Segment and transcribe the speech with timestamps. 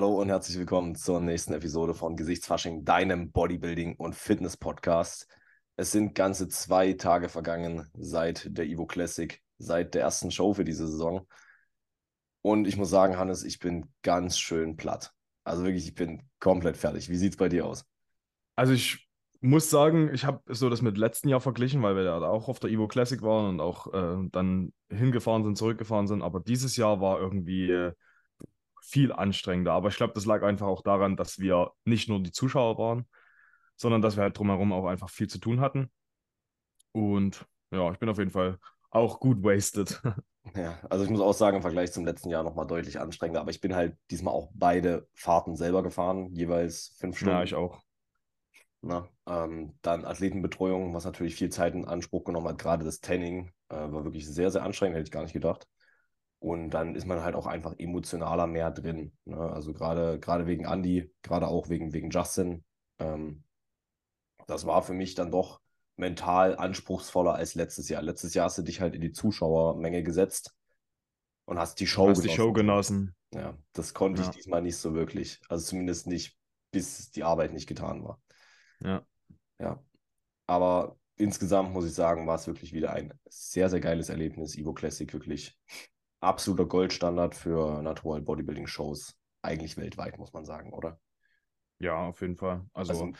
[0.00, 5.28] Hallo und herzlich willkommen zur nächsten Episode von Gesichtsfasching, deinem Bodybuilding- und Fitness-Podcast.
[5.76, 10.64] Es sind ganze zwei Tage vergangen seit der Evo Classic, seit der ersten Show für
[10.64, 11.26] diese Saison.
[12.40, 15.12] Und ich muss sagen, Hannes, ich bin ganz schön platt.
[15.44, 17.10] Also wirklich, ich bin komplett fertig.
[17.10, 17.84] Wie sieht es bei dir aus?
[18.56, 19.06] Also ich
[19.42, 22.58] muss sagen, ich habe so das mit letzten Jahr verglichen, weil wir ja auch auf
[22.58, 26.22] der Evo Classic waren und auch äh, dann hingefahren sind, zurückgefahren sind.
[26.22, 27.92] Aber dieses Jahr war irgendwie äh,
[28.90, 29.72] viel anstrengender.
[29.72, 33.06] Aber ich glaube, das lag einfach auch daran, dass wir nicht nur die Zuschauer waren,
[33.76, 35.90] sondern dass wir halt drumherum auch einfach viel zu tun hatten.
[36.92, 38.58] Und ja, ich bin auf jeden Fall
[38.90, 40.00] auch gut wasted.
[40.56, 43.42] Ja, also ich muss auch sagen, im Vergleich zum letzten Jahr nochmal deutlich anstrengender.
[43.42, 47.34] Aber ich bin halt diesmal auch beide Fahrten selber gefahren, jeweils fünf Stunden.
[47.34, 47.82] Ja, ich auch.
[48.80, 52.58] Na, ähm, dann Athletenbetreuung, was natürlich viel Zeit in Anspruch genommen hat.
[52.58, 55.68] Gerade das Tanning äh, war wirklich sehr, sehr anstrengend, hätte ich gar nicht gedacht.
[56.40, 59.12] Und dann ist man halt auch einfach emotionaler mehr drin.
[59.26, 59.38] Ne?
[59.38, 62.64] Also gerade gerade wegen Andy, gerade auch wegen, wegen Justin.
[62.98, 63.44] Ähm,
[64.46, 65.60] das war für mich dann doch
[65.96, 68.00] mental anspruchsvoller als letztes Jahr.
[68.00, 70.56] Letztes Jahr hast du dich halt in die Zuschauermenge gesetzt
[71.44, 72.28] und hast die Show hast genossen.
[72.28, 73.14] die Show genossen.
[73.34, 74.28] Ja, das konnte ja.
[74.28, 75.40] ich diesmal nicht so wirklich.
[75.50, 76.38] Also zumindest nicht,
[76.72, 78.18] bis die Arbeit nicht getan war.
[78.82, 79.04] Ja.
[79.58, 79.84] Ja.
[80.46, 84.56] Aber insgesamt muss ich sagen, war es wirklich wieder ein sehr, sehr geiles Erlebnis.
[84.56, 85.58] Evo Classic wirklich
[86.20, 89.16] absoluter Goldstandard für Natural Bodybuilding Shows.
[89.42, 91.00] Eigentlich weltweit, muss man sagen, oder?
[91.78, 92.66] Ja, auf jeden Fall.
[92.72, 93.12] Also, also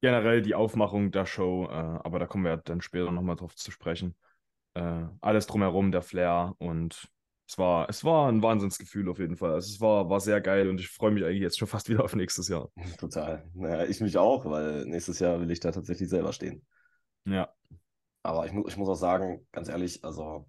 [0.00, 3.70] generell die Aufmachung der Show, äh, aber da kommen wir dann später nochmal drauf zu
[3.70, 4.16] sprechen.
[4.74, 7.08] Äh, alles drumherum, der Flair und
[7.46, 9.52] es war, es war ein Wahnsinnsgefühl auf jeden Fall.
[9.52, 12.02] Also es war, war sehr geil und ich freue mich eigentlich jetzt schon fast wieder
[12.02, 12.70] auf nächstes Jahr.
[12.98, 13.44] Total.
[13.52, 16.64] Naja, ich mich auch, weil nächstes Jahr will ich da tatsächlich selber stehen.
[17.26, 17.52] Ja.
[18.22, 20.46] Aber ich, mu ich muss auch sagen, ganz ehrlich, also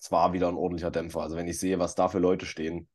[0.00, 1.20] es war wieder ein ordentlicher Dämpfer.
[1.20, 2.88] Also wenn ich sehe, was da für Leute stehen,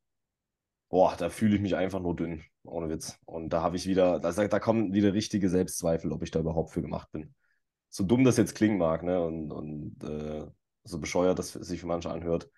[0.89, 3.19] boah, da fühle ich mich einfach nur dünn, ohne Witz.
[3.25, 6.71] Und da habe ich wieder, da, da kommen wieder richtige Selbstzweifel, ob ich da überhaupt
[6.71, 7.35] für gemacht bin.
[7.89, 9.23] So dumm das jetzt klingen mag, ne?
[9.23, 10.47] Und, und äh,
[10.83, 12.49] so bescheuert das sich für manche anhört.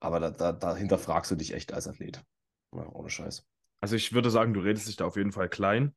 [0.00, 2.24] Aber da, da, dahinter fragst du dich echt als Athlet.
[2.74, 3.46] Ja, ohne Scheiß.
[3.80, 5.94] Also ich würde sagen, du redest dich da auf jeden Fall klein,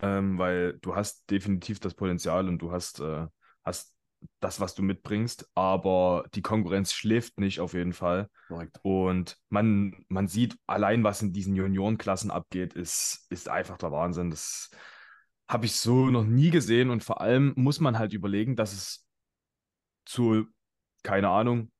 [0.00, 3.26] ähm, weil du hast definitiv das Potenzial und du hast, äh,
[3.64, 3.95] hast
[4.40, 8.28] das, was du mitbringst, aber die Konkurrenz schläft nicht auf jeden Fall.
[8.48, 8.78] Correct.
[8.82, 14.30] Und man, man sieht allein, was in diesen Juniorenklassen abgeht, ist, ist einfach der Wahnsinn.
[14.30, 14.70] Das
[15.48, 19.06] habe ich so noch nie gesehen und vor allem muss man halt überlegen, dass es
[20.04, 20.46] zu,
[21.02, 21.70] keine Ahnung,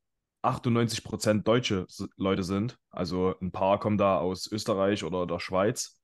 [0.42, 1.86] 98 Prozent deutsche
[2.16, 2.78] Leute sind.
[2.90, 6.00] Also ein paar kommen da aus Österreich oder der Schweiz.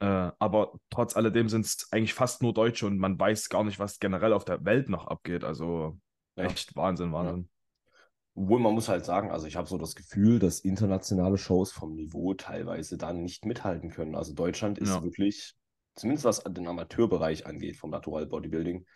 [0.00, 3.78] Äh, aber trotz alledem sind es eigentlich fast nur Deutsche und man weiß gar nicht,
[3.78, 5.44] was generell auf der Welt noch abgeht.
[5.44, 5.98] Also
[6.36, 6.76] echt ja.
[6.76, 7.42] Wahnsinn, Wahnsinn.
[7.42, 7.48] Ja.
[8.34, 11.94] Obwohl man muss halt sagen, also ich habe so das Gefühl, dass internationale Shows vom
[11.94, 14.14] Niveau teilweise dann nicht mithalten können.
[14.14, 15.02] Also Deutschland ist ja.
[15.02, 15.56] wirklich,
[15.96, 18.86] zumindest was den Amateurbereich angeht, vom Natural Bodybuilding,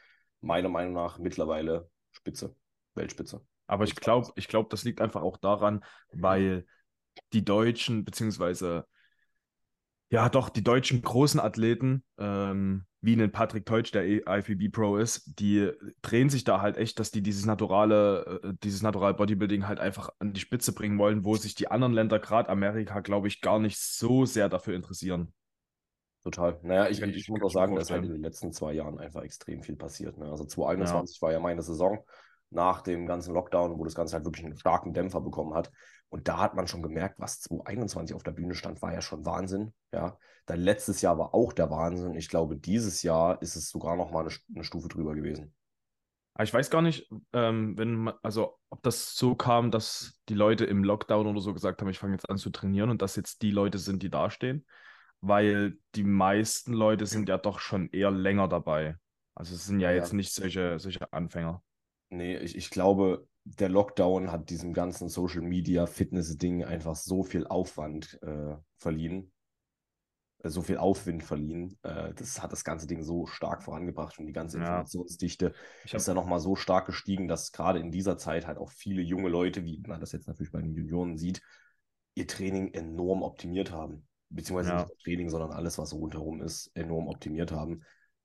[0.40, 2.54] meiner Meinung nach mittlerweile Spitze,
[2.94, 3.44] Weltspitze.
[3.66, 5.82] Aber ich glaube, ich glaube, das liegt einfach auch daran,
[6.12, 6.64] weil
[7.32, 8.86] die Deutschen, beziehungsweise
[10.12, 15.40] ja, doch, die deutschen großen Athleten, ähm, wie einen Patrick Teutsch, der IFBB Pro ist,
[15.40, 15.70] die
[16.02, 20.10] drehen sich da halt echt, dass die dieses naturale, äh, dieses Natural Bodybuilding halt einfach
[20.18, 23.58] an die Spitze bringen wollen, wo sich die anderen Länder, gerade Amerika, glaube ich, gar
[23.58, 25.32] nicht so sehr dafür interessieren.
[26.22, 26.60] Total.
[26.62, 29.22] Naja, ich, ich, ich muss auch sagen, dass halt in den letzten zwei Jahren einfach
[29.22, 30.18] extrem viel passiert.
[30.18, 30.26] Ne?
[30.30, 31.22] Also 2021 ja.
[31.22, 32.04] war ja meine Saison
[32.50, 35.72] nach dem ganzen Lockdown, wo das Ganze halt wirklich einen starken Dämpfer bekommen hat.
[36.12, 39.24] Und da hat man schon gemerkt, was 2021 auf der Bühne stand, war ja schon
[39.24, 39.72] Wahnsinn.
[39.94, 42.14] Ja, dann letztes Jahr war auch der Wahnsinn.
[42.16, 45.54] Ich glaube, dieses Jahr ist es sogar noch mal eine, eine Stufe drüber gewesen.
[46.38, 50.84] Ich weiß gar nicht, ähm, wenn also ob das so kam, dass die Leute im
[50.84, 53.50] Lockdown oder so gesagt haben, ich fange jetzt an zu trainieren und dass jetzt die
[53.50, 54.66] Leute sind, die dastehen,
[55.22, 58.96] weil die meisten Leute sind ja doch schon eher länger dabei.
[59.34, 59.96] Also es sind ja, ja.
[59.96, 61.62] jetzt nicht solche, solche Anfänger.
[62.10, 67.46] Nee, ich, ich glaube, der Lockdown hat diesem ganzen Social Media Fitness-Ding einfach so viel
[67.46, 69.32] Aufwand äh, verliehen,
[70.38, 71.78] äh, so viel Aufwind verliehen.
[71.82, 75.54] Äh, das hat das ganze Ding so stark vorangebracht und die ganze Informationsdichte
[75.86, 75.94] hab...
[75.94, 79.28] ist ja nochmal so stark gestiegen, dass gerade in dieser Zeit halt auch viele junge
[79.28, 81.42] Leute, wie man das jetzt natürlich bei den Junioren sieht,
[82.14, 84.06] ihr Training enorm optimiert haben.
[84.28, 84.76] Beziehungsweise ja.
[84.76, 87.82] nicht das Training, sondern alles, was rundherum ist, enorm optimiert haben.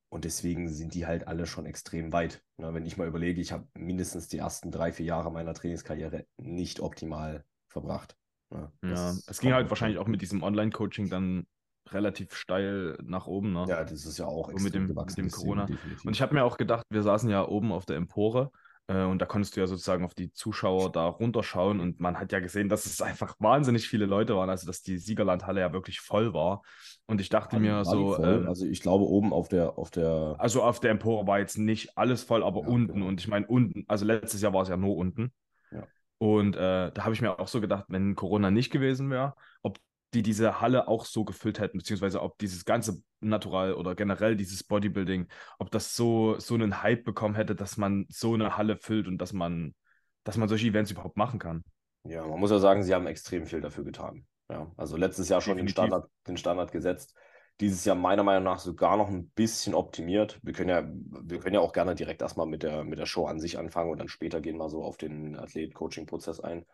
[0.10, 2.42] Und deswegen sind die halt alle schon extrem weit.
[2.58, 6.26] Na, wenn ich mal überlege, ich habe mindestens die ersten drei, vier Jahre meiner Trainingskarriere
[6.38, 8.16] nicht optimal verbracht.
[8.50, 11.46] Na, ja, es ging halt wahrscheinlich auch mit diesem Online-Coaching dann
[11.90, 13.54] relativ steil nach oben.
[13.54, 13.66] Ne?
[13.68, 15.66] Ja, das ist ja auch so mit dem, mit dem Corona.
[15.66, 16.06] Definitiv.
[16.06, 18.52] Und ich habe mir auch gedacht, wir saßen ja oben auf der Empore
[18.88, 22.40] und da konntest du ja sozusagen auf die Zuschauer da runterschauen und man hat ja
[22.40, 26.34] gesehen, dass es einfach wahnsinnig viele Leute waren, also dass die Siegerlandhalle ja wirklich voll
[26.34, 26.62] war.
[27.06, 30.36] Und ich dachte die- mir so, ähm, also ich glaube oben auf der, auf der,
[30.40, 32.94] also auf der Empore war jetzt nicht alles voll, aber Ja, unten.
[32.94, 33.08] genau.
[33.08, 35.32] Und ich meine, unten, also letztes Jahr war es ja nur unten.
[35.72, 35.88] Ja.
[36.20, 39.80] Und äh, da habe ich mir auch so gedacht, wenn Corona nicht gewesen wäre, ob
[40.14, 44.64] die diese Halle auch so gefüllt hätten, beziehungsweise ob dieses ganze Natural oder generell dieses
[44.64, 45.28] Bodybuilding,
[45.60, 49.18] ob das so, so einen Hype bekommen hätte, dass man so eine Halle füllt und
[49.18, 49.76] dass man,
[50.24, 51.64] dass man solche Events überhaupt machen kann.
[52.04, 54.26] ja, man muss ja sagen, sie haben extrem viel dafür getan.
[54.50, 55.68] Ja, also letztes Jahr schon den.
[55.68, 57.16] Standard, den Standard gesetzt.
[57.60, 60.40] Dieses Jahr meiner Meinung nach sogar noch ein bisschen optimiert.
[60.44, 63.26] Wir können ja, wir können ja auch gerne direkt erstmal mit der, mit der Show
[63.26, 66.66] an sich anfangen und dann später gehen wir so auf den Athlet-Coaching-Prozess ein.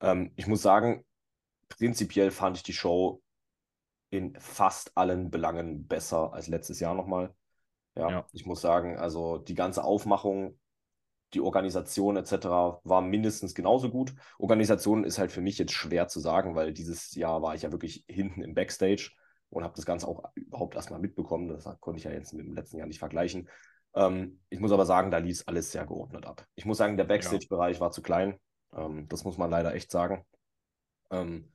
[0.00, 1.04] Ähm, ich muss sagen,
[1.68, 3.22] prinzipiell fand ich die Show
[4.10, 7.34] in fast allen Belangen besser als letztes Jahr nochmal.
[7.94, 8.26] Ja, Ja.
[8.32, 10.58] ich muss sagen, also die ganze Aufmachung,
[11.34, 12.80] die Organisation etc.
[12.84, 14.14] war mindestens genauso gut.
[14.38, 17.72] Organisation ist halt für mich jetzt schwer zu sagen, weil dieses Jahr war ich ja
[17.72, 19.10] wirklich hinten im Backstage
[19.50, 21.48] und habe das Ganze auch überhaupt erstmal mitbekommen.
[21.48, 23.48] Das konnte ich ja jetzt mit dem letzten Jahr nicht vergleichen.
[23.94, 26.46] Ähm, ich muss aber sagen, da lief alles sehr geordnet ab.
[26.54, 28.38] Ich muss sagen, der Backstage-Bereich war zu klein.
[28.74, 30.24] Ähm, das muss man leider echt sagen.
[31.10, 31.52] Ähm,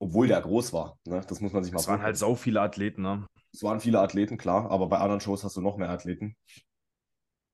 [0.00, 0.98] obwohl der groß war.
[1.04, 1.20] Ne?
[1.28, 3.26] Das muss man sich mal Es waren halt so viele Athleten, ne?
[3.52, 6.34] Es waren viele Athleten, klar, aber bei anderen Shows hast du noch mehr Athleten.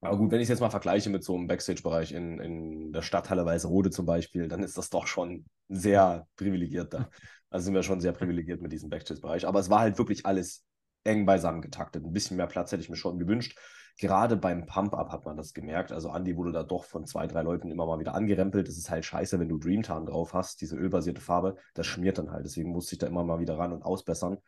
[0.01, 3.03] Aber gut, wenn ich es jetzt mal vergleiche mit so einem Backstage-Bereich in, in der
[3.03, 7.11] Stadthalle Weißerode zum Beispiel, dann ist das doch schon sehr privilegiert da.
[7.49, 9.47] Also sind wir schon sehr privilegiert mit diesem Backstage-Bereich.
[9.47, 10.65] Aber es war halt wirklich alles
[11.05, 12.05] eng beisammen getaktet.
[12.05, 13.57] Ein bisschen mehr Platz hätte ich mir schon gewünscht.
[13.99, 15.91] Gerade beim Pump-Up hat man das gemerkt.
[15.91, 18.69] Also Andy wurde da doch von zwei, drei Leuten immer mal wieder angerempelt.
[18.69, 21.57] Das ist halt scheiße, wenn du Dreamtan drauf hast, diese ölbasierte Farbe.
[21.75, 22.45] Das schmiert dann halt.
[22.45, 24.39] Deswegen musste ich da immer mal wieder ran und ausbessern.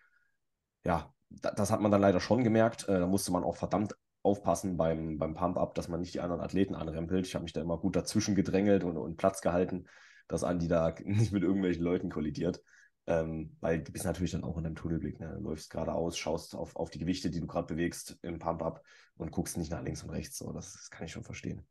[0.85, 2.89] Ja, da- das hat man dann leider schon gemerkt.
[2.89, 6.43] Äh, Da musste man auch verdammt aufpassen beim, beim Pump-Up, dass man nicht die anderen
[6.43, 7.27] Athleten anrempelt.
[7.27, 9.87] Ich habe mich da immer gut dazwischen gedrängelt und, und Platz gehalten,
[10.29, 12.63] dass Andi da nicht mit irgendwelchen Leuten kollidiert.
[13.07, 15.19] Ähm, weil du bist natürlich dann auch in deinem Tunnelblick.
[15.19, 15.35] Ne?
[15.39, 18.83] Du läufst geradeaus, schaust auf, auf die Gewichte, die du gerade bewegst im Pump-Up
[19.19, 20.39] und guckst nicht nach links und rechts.
[20.39, 21.67] So, das, das kann ich schon verstehen.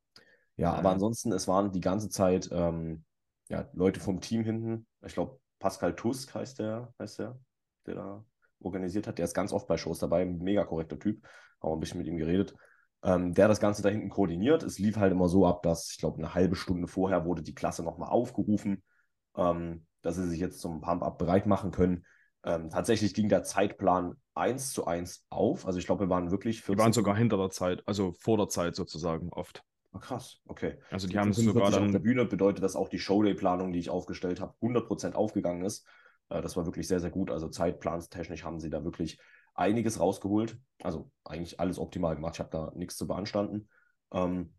[0.57, 0.95] Ja, aber Mhm.
[0.95, 3.03] ansonsten, es waren die ganze Zeit ähm,
[3.49, 4.87] ja, Leute vom Team hinten.
[5.05, 7.39] Ich glaube, Pascal Tusk heißt der, heißt der,
[7.85, 8.25] der da
[8.59, 9.17] organisiert hat.
[9.17, 11.23] Der ist ganz oft bei Shows dabei, mega korrekter Typ.
[11.61, 12.55] Haben wir ein bisschen mit ihm geredet.
[13.03, 14.63] Ähm, der das Ganze da hinten koordiniert.
[14.63, 17.53] Es lief halt immer so ab, dass, ich glaube, eine halbe Stunde vorher wurde die
[17.53, 18.83] Klasse nochmal aufgerufen,
[19.35, 22.05] ähm, dass sie sich jetzt zum Pump-Up bereit machen können.
[22.43, 25.65] Ähm, tatsächlich ging der Zeitplan eins zu eins auf.
[25.65, 28.37] Also ich glaube, wir waren wirklich Die 14 waren sogar hinter der Zeit, also vor
[28.37, 29.63] der Zeit sozusagen oft.
[29.91, 30.77] Ah, krass, okay.
[30.89, 32.03] Also die Die haben es sogar 45 auf der dann.
[32.03, 35.85] Bühne bedeutet, dass auch die Showday-Planung, die ich aufgestellt habe, 100% aufgegangen ist.
[36.29, 37.31] Äh, Das war wirklich sehr, sehr gut.
[37.31, 39.19] Also zeitplanstechnisch haben sie da wirklich
[39.55, 40.57] einiges rausgeholt.
[40.83, 42.35] Also eigentlich alles optimal gemacht.
[42.35, 43.69] Ich habe da nichts zu beanstanden.
[44.11, 44.53] Ähm,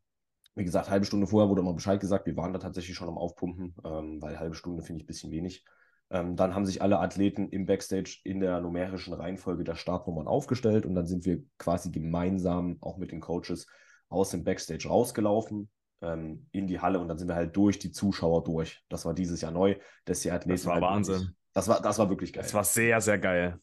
[0.55, 2.27] wie gesagt, halbe Stunde vorher wurde mal Bescheid gesagt.
[2.27, 5.31] Wir waren da tatsächlich schon am Aufpumpen, ähm, weil halbe Stunde finde ich ein bisschen
[5.31, 5.65] wenig.
[6.11, 10.87] Ähm, dann haben sich alle Athleten im Backstage in der numerischen Reihenfolge der Startnummern aufgestellt
[10.87, 13.67] und dann sind wir quasi gemeinsam auch mit den Coaches
[14.09, 15.69] aus dem Backstage rausgelaufen
[16.01, 18.83] ähm, in die Halle und dann sind wir halt durch die Zuschauer durch.
[18.89, 19.77] Das war dieses Jahr neu.
[20.07, 21.15] dass die Athleten Das war halt Wahnsinn.
[21.17, 22.43] Wirklich, das, war, das war wirklich geil.
[22.43, 23.61] Das war sehr, sehr geil.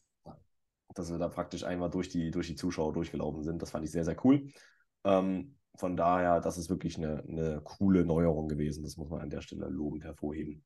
[0.94, 3.60] dass wir da praktisch einmal durch die, durch die Zuschauer durchgelaufen sind.
[3.60, 4.48] Das fand ich sehr, sehr cool.
[5.04, 8.82] Ähm, von daher, das ist wirklich eine, eine coole Neuerung gewesen.
[8.82, 10.64] Das muss man an der Stelle lobend hervorheben.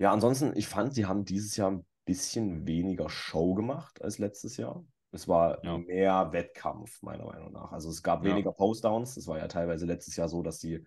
[0.00, 4.56] Ja, ansonsten, ich fand, sie haben dieses Jahr ein bisschen weniger Show gemacht als letztes
[4.56, 4.82] Jahr.
[5.12, 5.76] Es war Ja.
[5.76, 7.70] mehr Wettkampf, meiner Meinung nach.
[7.72, 8.30] Also es gab Ja.
[8.30, 9.16] weniger Postdowns.
[9.16, 10.84] Es war ja teilweise letztes Jahr so, dass die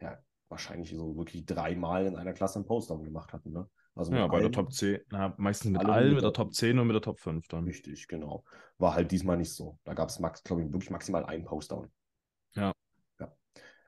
[0.00, 0.18] ja
[0.48, 3.52] wahrscheinlich so wirklich dreimal in einer Klasse einen Postdown gemacht hatten.
[3.52, 3.68] Ne?
[3.94, 6.78] Also Ja, bei der Top 10, na, meistens mit Alle allen, mit der- Top 10
[6.78, 7.64] und mit der Top 5 dann.
[7.64, 8.44] Richtig, genau.
[8.78, 9.78] War halt diesmal nicht so.
[9.84, 11.90] Da gab es, glaube ich, wirklich maximal einen Postdown.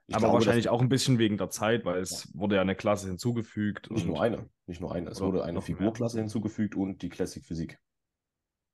[0.09, 0.13] Ja.
[0.13, 0.17] ja.
[0.17, 2.77] Ich Aber glaube, wahrscheinlich auch ein bisschen wegen der Zeit, weil es wurde ja eine
[2.77, 3.91] Klasse hinzugefügt.
[3.91, 5.11] Nicht nur eine, nicht nur eine.
[5.11, 5.63] Es wurde eine mehr?
[5.63, 7.79] Figurklasse hinzugefügt und die Classic Physik.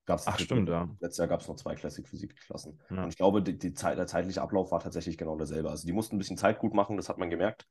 [0.04, 0.88] Gab's Ach, stimmt, ja.
[1.00, 2.80] Letztes Jahr gab es noch zwei Classic Physik-Klassen.
[2.90, 3.04] Ja.
[3.04, 5.70] Und ich glaube, die, die Zeit, der zeitliche Ablauf war tatsächlich genau derselbe.
[5.70, 7.66] Also die mussten ein bisschen Zeit gut machen, das hat man gemerkt.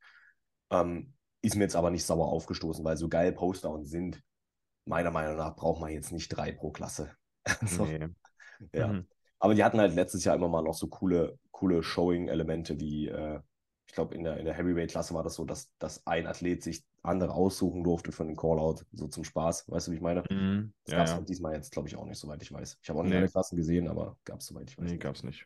[0.72, 4.22] Ähm, ist mir jetzt aber nicht sauer aufgestoßen, weil so geil Postdowns sind,
[4.86, 7.12] meiner Meinung nach braucht man jetzt nicht drei pro Klasse.
[7.62, 8.08] Also, Nee.
[8.74, 8.88] ja.
[8.88, 9.08] Mhm.
[9.40, 13.40] Aber die hatten halt letztes Jahr immer mal noch so coole, coole Showing-Elemente wie, äh,
[13.92, 16.86] ich glaube, in der, in der Heavyweight-Klasse war das so, dass, dass ein Athlet sich
[17.04, 19.70] andere aussuchen durfte für einen Callout, so zum Spaß.
[19.70, 20.24] Weißt du, wie ich meine?
[20.30, 20.72] Mhm.
[20.86, 21.18] Das Ja, gab es ja.
[21.18, 22.80] halt diesmal jetzt, glaube ich, auch nicht, soweit ich weiß.
[22.82, 23.18] Ich habe auch nicht Nee.
[23.18, 24.86] alle Klassen gesehen, aber gab es, soweit ich weiß.
[24.86, 25.02] Nee, nicht.
[25.04, 25.46] gab's nicht.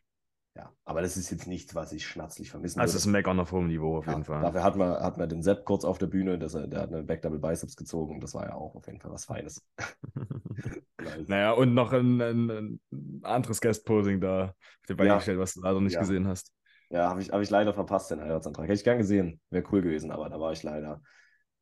[0.56, 3.40] Ja, aber das ist jetzt nichts, was ich schnatzlich vermissen Also es ist ein Meckern
[3.40, 4.42] auf hohem Niveau auf Ja, jeden Fall.
[4.44, 6.94] Dafür hat man, hat man den Sepp kurz auf der Bühne, dass er, der hat
[6.94, 8.22] eine Back Double Biceps gezogen.
[8.22, 9.66] Das war ja auch auf jeden Fall was Feines.
[11.28, 12.80] Naja, und noch ein, ein, ein
[13.24, 14.56] anderes Guest-Posing da auf
[14.88, 15.16] die Beine Ja.
[15.18, 16.54] gestellt, was du leider nicht gesehen hast.
[16.90, 18.66] Ja, habe ich, hab ich leider verpasst, den Heiratsantrag.
[18.66, 19.42] Hätte ich gern gesehen.
[19.50, 21.02] Wäre cool gewesen, aber da war ich leider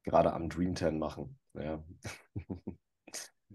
[0.03, 1.39] gerade am Dream 10 machen.
[1.53, 1.83] Ja.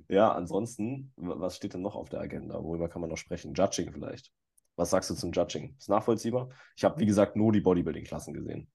[0.08, 2.62] ja, ansonsten, was steht denn noch auf der Agenda?
[2.62, 3.54] Worüber kann man noch sprechen?
[3.54, 4.32] Judging vielleicht.
[4.76, 5.76] Was sagst du zum Judging?
[5.78, 6.50] Ist nachvollziehbar?
[6.76, 8.70] Ich habe, wie gesagt, nur die Bodybuilding-Klassen gesehen.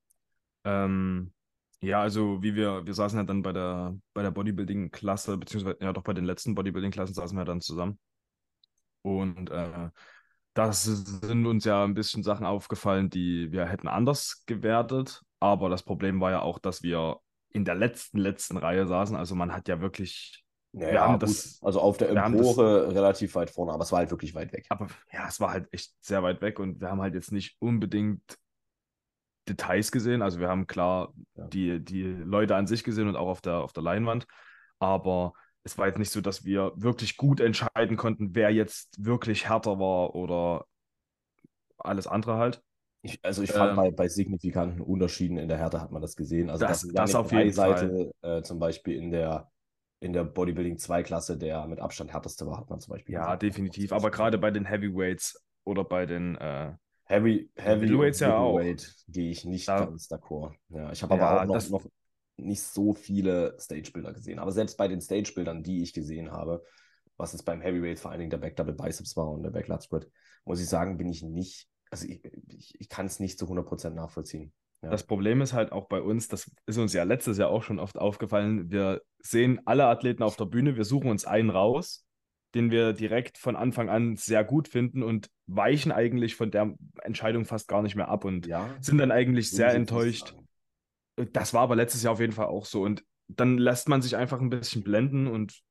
[0.66, 1.34] Ähm,
[1.82, 5.94] ja, also wie wir, wir saßen ja dann bei der, bei der Bodybuilding-Klasse, beziehungsweise ja
[5.94, 8.00] doch bei den letzten Bodybuilding-Klassen saßen wir dann zusammen.
[9.02, 9.90] Und äh,
[10.54, 15.24] das sind uns ja ein bisschen Sachen aufgefallen, die wir hätten anders gewertet.
[15.40, 17.20] Aber das Problem war ja auch, dass wir
[17.50, 19.16] in der letzten, letzten Reihe saßen.
[19.16, 20.44] Also man hat ja wirklich.
[20.76, 24.00] Ja, wir haben das, also auf der Empore das, relativ weit vorne, aber es war
[24.00, 24.66] halt wirklich weit weg.
[24.70, 27.58] Aber ja, es war halt echt sehr weit weg und wir haben halt jetzt nicht
[27.60, 28.24] unbedingt
[29.48, 30.24] Details gesehen.
[30.24, 31.46] Also wir haben klar ja.
[31.48, 34.26] die, die Leute an sich gesehen und auch auf der, auf der Leinwand.
[34.80, 35.34] Aber
[35.64, 39.80] es war jetzt nicht so, dass wir wirklich gut entscheiden konnten, wer jetzt wirklich härter
[39.80, 40.66] war oder
[41.78, 42.62] alles andere halt.
[43.02, 46.16] Ich, also ich fand ähm, bei, bei signifikanten Unterschieden in der Härte hat man das
[46.16, 46.50] gesehen.
[46.50, 49.50] Also das, das, das auf jeden Seite äh, zum Beispiel in der
[50.00, 53.14] in der Bodybuilding 2 Klasse, der mit Abstand härteste war, hat man zum Beispiel.
[53.14, 53.94] Ja, definitiv.
[53.94, 56.74] Aber gerade bei den Heavyweights oder bei den äh,
[57.06, 58.60] Heavy, Heavy Heavyweights ja auch.
[59.08, 60.54] gehe ich nicht da, ganz d'accord.
[60.70, 61.86] Ja, ich habe ja, aber auch noch, noch
[62.38, 64.40] nicht so viele Stage-Bilder gesehen.
[64.40, 66.64] Aber selbst bei den Stage-Bildern, die ich gesehen habe,
[67.18, 69.68] was es beim Heavyweight vor allen Dingen der Back Double Biceps war und der Back
[69.68, 70.10] Lat Spread,
[70.46, 73.92] muss ich sagen, bin ich nicht, also ich, ich, ich kann es nicht zu 100%
[73.92, 74.52] nachvollziehen.
[74.82, 74.90] Ja.
[74.90, 77.80] Das Problem ist halt auch bei uns, das ist uns ja letztes Jahr auch schon
[77.80, 82.06] oft aufgefallen, wir sehen alle Athleten auf der Bühne, wir suchen uns einen raus,
[82.54, 87.46] den wir direkt von Anfang an sehr gut finden und weichen eigentlich von der Entscheidung
[87.46, 90.36] fast gar nicht mehr ab und ja, sind dann eigentlich sehr enttäuscht,
[91.16, 92.82] das war aber letztes Jahr auf jeden Fall auch so.
[92.82, 95.62] Und dann lässt man sich einfach ein bisschen blenden und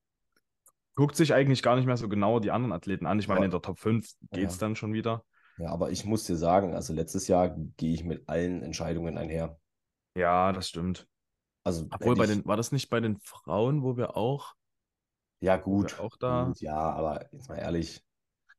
[0.94, 3.18] guckt sich eigentlich gar nicht mehr so genau die anderen Athleten an.
[3.18, 4.60] Ich meine, in der Top 5 geht es ja.
[4.60, 5.24] dann schon wieder.
[5.58, 9.58] Ja, aber ich muss dir sagen, also letztes Jahr gehe ich mit allen Entscheidungen einher.
[10.14, 11.06] Ja, das stimmt.
[11.64, 14.54] Also, Obwohl, bei den, war das nicht bei den Frauen, wo wir auch.
[15.40, 15.98] Ja, gut.
[16.00, 16.44] Auch da.
[16.44, 18.02] Gut, ja, aber jetzt mal ehrlich,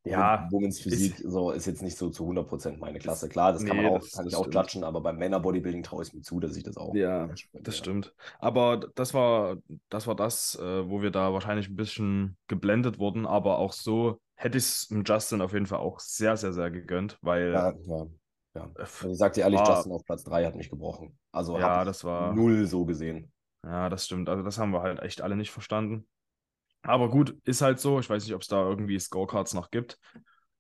[0.06, 3.30] ja, Women's Physik ist, so, ist jetzt nicht so zu 100% meine Klasse.
[3.30, 6.04] Klar, das kann nee, man auch, das, kann ich auch judgen, aber beim Männer-Bodybuilding traue
[6.04, 6.94] ich mir zu, dass ich das auch.
[6.94, 8.14] Ja, das stimmt.
[8.40, 9.58] Aber das war
[9.90, 14.20] das, war das äh, wo wir da wahrscheinlich ein bisschen geblendet wurden, aber auch so
[14.36, 17.54] hätte ich es Justin auf jeden Fall auch sehr, sehr, sehr gegönnt, weil.
[17.54, 18.06] Ja, ja.
[18.56, 18.72] ja.
[18.76, 21.18] Also ich sag dir ehrlich, war, Justin auf Platz 3 hat mich gebrochen.
[21.32, 23.32] Also ja, das war null so gesehen.
[23.66, 24.28] Ja, das stimmt.
[24.28, 26.06] Also das haben wir halt echt alle nicht verstanden.
[26.84, 28.00] Aber gut, ist halt so.
[28.00, 30.00] Ich weiß nicht, ob es da irgendwie Scorecards noch gibt.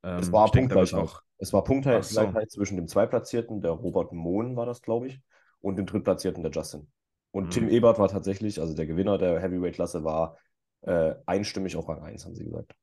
[0.03, 1.09] Ähm, es war Punktgleichheit.
[1.37, 2.57] Es war Punktgleichheit so.
[2.57, 5.21] zwischen dem Zweitplatzierten, der Robert Mohn war das, glaube ich,
[5.59, 6.87] und dem Drittplatzierten, der Justin.
[7.31, 7.49] Und mhm.
[7.49, 10.37] Tim Ebert war tatsächlich, also der Gewinner der Heavyweight-Klasse, war
[10.81, 12.73] äh, einstimmig auf Rang 1, haben sie gesagt.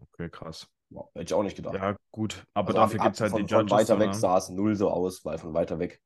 [0.00, 0.68] Okay, krass.
[0.90, 1.74] Wow, hätte ich auch nicht gedacht.
[1.74, 2.44] Ja, gut.
[2.52, 3.70] Aber also dafür gibt es halt von, die Judges.
[3.70, 6.00] Von weiter weg sah es null so aus, weil von weiter weg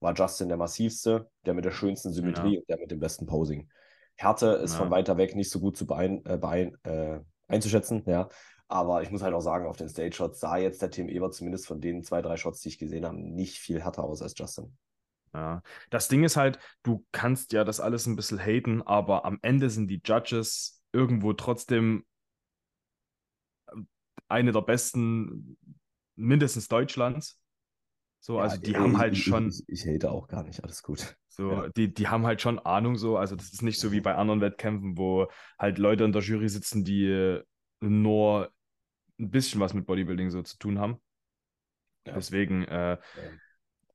[0.00, 2.60] war Justin der massivste, der mit der schönsten Symmetrie ja.
[2.60, 3.68] und der mit dem besten Posing.
[4.16, 4.78] Härte ist ja.
[4.78, 8.28] von weiter weg nicht so gut zu beein, äh, beein, äh, einzuschätzen, ja.
[8.68, 11.66] Aber ich muss halt auch sagen, auf den Stage-Shots sah jetzt der Tim Ebert zumindest
[11.66, 14.76] von den zwei, drei Shots, die ich gesehen habe, nicht viel härter aus als Justin.
[15.34, 19.38] Ja, das Ding ist halt, du kannst ja das alles ein bisschen haten, aber am
[19.42, 22.06] Ende sind die Judges irgendwo trotzdem
[23.66, 23.80] äh,
[24.28, 25.58] eine der besten,
[26.14, 27.40] mindestens Deutschlands.
[28.20, 29.48] So, ja, also die ich, haben halt ich, schon.
[29.48, 31.16] Ich, ich, hate auch gar nicht, alles gut.
[31.34, 31.68] So, ja.
[31.70, 33.16] die, die haben halt schon Ahnung so.
[33.16, 36.48] Also, das ist nicht so wie bei anderen Wettkämpfen, wo halt Leute in der Jury
[36.48, 37.40] sitzen, die
[37.80, 38.52] nur
[39.18, 41.00] ein bisschen was mit Bodybuilding so zu tun haben.
[42.06, 42.14] Ja.
[42.14, 42.98] Deswegen äh,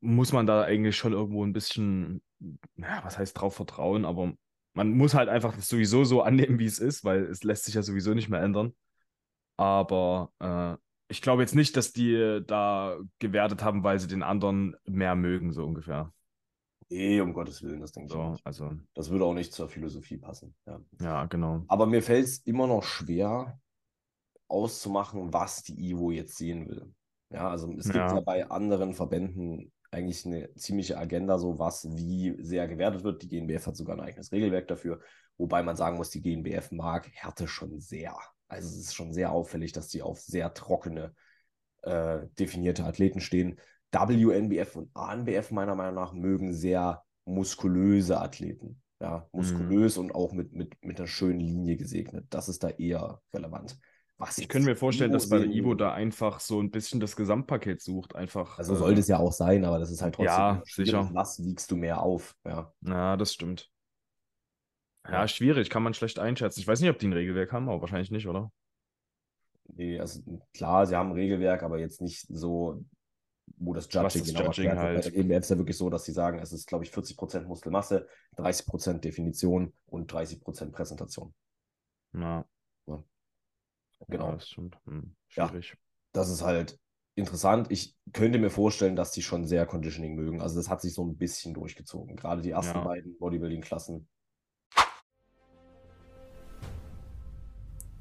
[0.02, 2.22] muss man da eigentlich schon irgendwo ein bisschen,
[2.76, 4.34] ja, was heißt drauf vertrauen, aber
[4.74, 7.76] man muss halt einfach das sowieso so annehmen, wie es ist, weil es lässt sich
[7.76, 8.74] ja sowieso nicht mehr ändern.
[9.58, 10.78] Aber äh,
[11.10, 15.52] ich glaube jetzt nicht, dass die da gewertet haben, weil sie den anderen mehr mögen,
[15.52, 16.14] so ungefähr.
[16.90, 18.46] Nee, um Gottes Willen, das denke so, ich nicht.
[18.46, 20.56] Also, das würde auch nicht zur Philosophie passen.
[20.66, 21.64] Ja, ja genau.
[21.68, 23.60] Aber mir fällt es immer noch schwer,
[24.50, 26.92] auszumachen, was die Ivo jetzt sehen will.
[27.32, 28.16] Ja, also es gibt ja.
[28.16, 33.22] ja bei anderen Verbänden eigentlich eine ziemliche Agenda, so was wie sehr gewertet wird.
[33.22, 35.00] Die GNBF hat sogar ein eigenes Regelwerk dafür,
[35.38, 38.18] wobei man sagen muss, die GNBF mag Härte schon sehr.
[38.48, 41.14] Also es ist schon sehr auffällig, dass die auf sehr trockene,
[41.84, 43.60] äh, definierte Athleten stehen.
[43.92, 48.82] WNBF und ANBF meiner Meinung nach mögen sehr muskulöse Athleten.
[49.02, 50.06] Ja, muskulös mhm.
[50.06, 52.26] und auch mit, mit, mit einer schönen Linie gesegnet.
[52.30, 53.80] Das ist da eher relevant.
[54.18, 57.82] Was ich könnte mir vorstellen, dass bei Ivo da einfach so ein bisschen das Gesamtpaket
[57.82, 58.16] sucht.
[58.16, 60.36] Einfach, also äh, sollte es ja auch sein, aber das ist halt trotzdem.
[60.36, 61.10] Ja, sicher.
[61.14, 62.36] Was wiegst du mehr auf?
[62.46, 63.72] Ja, ja das stimmt.
[65.10, 66.60] Ja, schwierig, kann man schlecht einschätzen.
[66.60, 68.52] Ich weiß nicht, ob die ein Regelwerk haben, aber wahrscheinlich nicht, oder?
[69.64, 70.22] Nee, also
[70.54, 72.84] klar, sie haben ein Regelwerk, aber jetzt nicht so
[73.60, 76.40] wo das Judging, genau Judging halt- Bei der ist ja wirklich so, dass sie sagen,
[76.40, 81.34] es ist, glaube ich, 40% Muskelmasse, 30% Definition und 30% Präsentation.
[82.14, 82.46] Ja,
[84.08, 84.28] Genau.
[84.30, 84.78] ja, das stimmt.
[84.86, 85.48] Hm, Ja.
[85.50, 85.78] schwierig.
[86.14, 86.80] das ist halt
[87.16, 87.68] interessant.
[87.70, 90.42] Ich könnte mir vorstellen, dass die schon sehr Conditioning mögen.
[90.42, 92.16] Also das hat sich so ein bisschen durchgezogen.
[92.16, 92.84] Gerade die ersten Ja.
[92.84, 94.08] beiden Bodybuilding-Klassen.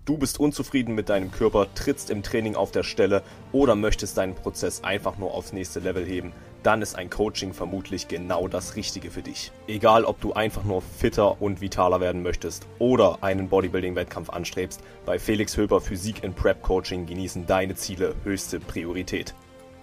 [0.08, 3.22] Du bist unzufrieden mit deinem Körper, trittst im Training auf der Stelle
[3.52, 8.08] oder möchtest deinen Prozess einfach nur aufs nächste Level heben, dann ist ein Coaching vermutlich
[8.08, 9.52] genau das Richtige für dich.
[9.66, 15.18] Egal, ob du einfach nur fitter und vitaler werden möchtest oder einen Bodybuilding-Wettkampf anstrebst, bei
[15.18, 19.34] Felix Höber Physik in Prep Coaching genießen deine Ziele höchste Priorität.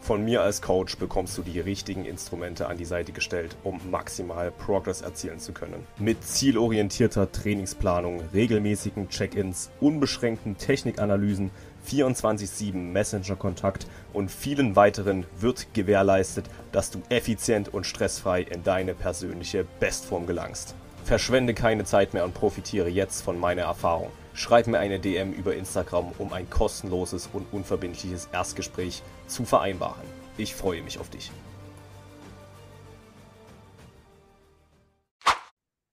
[0.06, 4.52] Von mir als Coach bekommst du die richtigen Instrumente an die Seite gestellt, um maximal
[4.52, 5.88] Progress erzielen zu können.
[5.98, 11.50] Mit zielorientierter Trainingsplanung, regelmäßigen Check-ins, unbeschränkten Technikanalysen,
[11.90, 19.66] 24-7 Messenger-Kontakt und vielen weiteren wird gewährleistet, dass du effizient und stressfrei in deine persönliche
[19.80, 20.76] Bestform gelangst.
[21.04, 24.12] Verschwende keine Zeit mehr und profitiere jetzt von meiner Erfahrung.
[24.36, 30.06] Schreib mir eine DM über Instagram, um ein kostenloses und unverbindliches Erstgespräch zu vereinbaren.
[30.38, 31.32] Ich freue mich auf dich.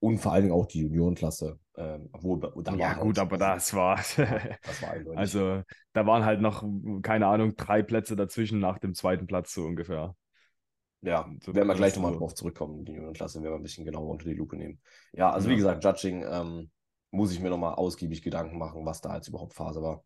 [0.00, 1.58] Und vor allen Dingen auch die Juniorenklasse.
[1.76, 3.96] Ähm, obwohl, da Ja, waren gut, aber das war.
[4.62, 4.94] das war.
[5.14, 6.64] Also, da waren halt noch,
[7.02, 10.16] keine Ahnung, drei Plätze dazwischen nach dem zweiten Platz so ungefähr.
[11.02, 12.18] Ja, So, werden wir gleich nochmal so.
[12.18, 14.80] drauf zurückkommen, die Juniorenklasse, werden wir ein bisschen genauer unter die Lupe nehmen.
[15.12, 15.56] Ja, also wie Ja.
[15.56, 16.70] gesagt, Judging ähm,
[17.12, 20.02] muss ich mir nochmal ausgiebig Gedanken machen, was da jetzt überhaupt Phase war.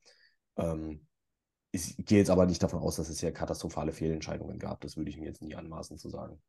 [0.57, 1.07] Ähm,
[1.71, 4.81] ich gehe jetzt aber nicht davon aus, dass es hier katastrophale Fehlentscheidungen gab.
[4.83, 6.43] Das würde ich mir jetzt nie anmaßen zu sagen.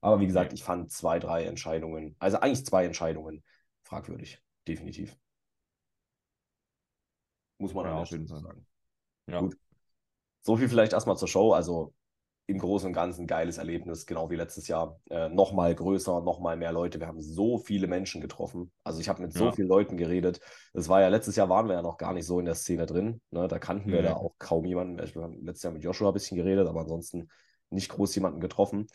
[0.00, 3.42] Aber wie gesagt, ich fand zwei, drei Entscheidungen, also eigentlich zwei Entscheidungen
[3.82, 4.40] fragwürdig.
[4.68, 5.16] Definitiv.
[7.58, 8.26] Muss man Ja, Fall.
[8.26, 8.66] sagen.
[9.26, 9.40] Ja.
[9.40, 9.56] Gut.
[10.42, 11.52] So viel vielleicht erstmal zur Show.
[11.54, 11.94] Also
[12.46, 15.00] im Großen und Ganzen geiles Erlebnis, genau wie letztes Jahr.
[15.10, 17.00] Äh, nochmal größer, nochmal mehr Leute.
[17.00, 18.70] Wir haben so viele Menschen getroffen.
[18.84, 19.52] Also ich habe mit so Ja.
[19.52, 20.40] vielen Leuten geredet.
[20.74, 22.84] Das war ja, letztes Jahr waren wir ja noch gar nicht so in der Szene
[22.84, 23.20] drin.
[23.30, 23.48] Ne?
[23.48, 24.08] Da kannten wir Nee.
[24.08, 24.98] da auch kaum jemanden.
[24.98, 27.28] Wir haben letztes Jahr mit Joshua ein bisschen geredet, aber ansonsten
[27.70, 28.88] nicht groß jemanden getroffen.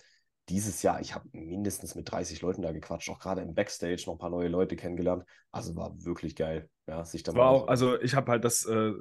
[0.48, 4.14] Dieses Jahr, ich habe mindestens mit 30 Leuten da gequatscht, auch gerade im Backstage noch
[4.16, 5.24] ein paar neue Leute kennengelernt.
[5.52, 8.94] Also war wirklich geil, ja, sich da war auch, also ich habe halt das äh,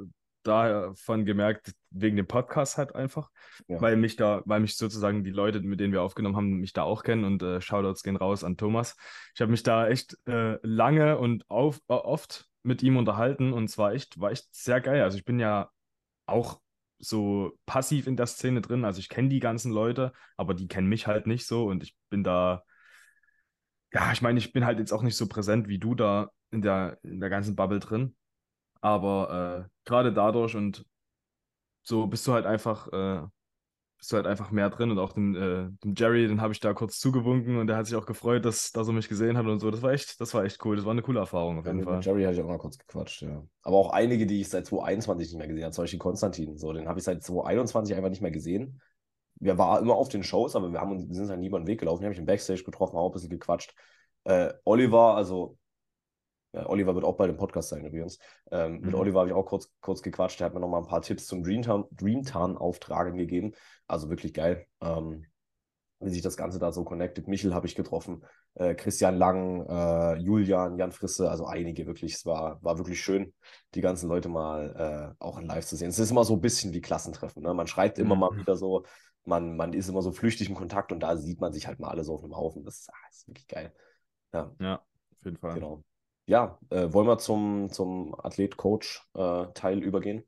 [0.49, 3.31] davon gemerkt, wegen dem Podcast halt einfach,
[3.69, 3.81] Ja.
[3.81, 6.83] weil mich da, weil mich sozusagen die Leute, mit denen wir aufgenommen haben, mich da
[6.83, 8.97] auch kennen und äh, Shoutouts gehen raus an Thomas.
[9.35, 13.69] Ich habe mich da echt äh, lange und auf, äh, oft mit ihm unterhalten und
[13.69, 15.03] zwar echt, war echt sehr geil.
[15.03, 15.71] Also ich bin ja
[16.27, 16.61] auch
[16.99, 20.89] so passiv in der Szene drin, also ich kenne die ganzen Leute, aber die kennen
[20.89, 22.65] mich halt nicht so und ich bin da
[23.93, 26.63] ja, ich meine, ich bin halt jetzt auch nicht so präsent wie du da in
[26.63, 28.17] der, in der ganzen Bubble drin.
[28.81, 30.85] Aber äh, gerade dadurch und
[31.83, 33.23] so bist du halt einfach, äh,
[33.99, 34.91] bist du halt einfach mehr drin.
[34.91, 37.87] Und auch dem, äh, dem Jerry, den habe ich da kurz zugewunken und der hat
[37.87, 39.71] sich auch gefreut, dass, dass er mich gesehen hat und so.
[39.71, 40.77] Das war echt, das war echt cool.
[40.77, 42.03] Das war eine coole Erfahrung auf Ja, jeden mit Fall.
[42.05, 43.43] Jerry hatte ich auch mal kurz gequatscht, ja.
[43.63, 46.73] Aber auch einige, die ich seit 2021 nicht mehr gesehen habe, zum Beispiel Konstantin, so,
[46.73, 48.81] den habe ich seit 2021 einfach nicht mehr gesehen.
[49.41, 51.61] Wir waren immer auf den Shows, aber wir, haben, uns- wir sind halt nie über
[51.61, 52.01] den Weg gelaufen.
[52.03, 53.75] Den habe ich im Backstage getroffen, auch ein bisschen gequatscht.
[54.25, 55.59] Äh, Oliver, also
[56.53, 58.19] ja, Oliver wird auch bei dem Podcast sein übrigens.
[58.51, 59.01] Ähm, Mit Mhm.
[59.01, 60.41] Oliver habe ich auch kurz, kurz gequatscht.
[60.41, 63.53] Der hat mir noch mal ein paar Tipps zum Dreamtarn, Dreamtarn-Auftragen gegeben.
[63.87, 65.27] Also wirklich geil, ähm,
[66.01, 67.27] wie sich das Ganze da so connected.
[67.27, 72.15] Michel habe ich getroffen, äh, Christian Lang, äh, Julian, Jan Frisse, also einige wirklich.
[72.15, 73.35] Es war, war wirklich schön,
[73.75, 75.89] die ganzen Leute mal äh, auch in live zu sehen.
[75.89, 77.43] Es ist immer so ein bisschen wie Klassentreffen.
[77.43, 77.53] Ne?
[77.53, 78.39] Man schreibt immer mal Mhm.
[78.39, 78.85] wieder so,
[79.25, 81.89] man, man ist immer so flüchtig im Kontakt und da sieht man sich halt mal
[81.89, 82.65] alle so auf einem Haufen.
[82.65, 83.75] Das ist, ah, ist wirklich geil.
[84.33, 84.55] Ja.
[84.61, 85.55] Ja, auf jeden Fall.
[85.55, 85.83] Genau.
[86.29, 90.25] Ja, äh, wollen wir zum, zum Athlet-Coach-Teil übergehen?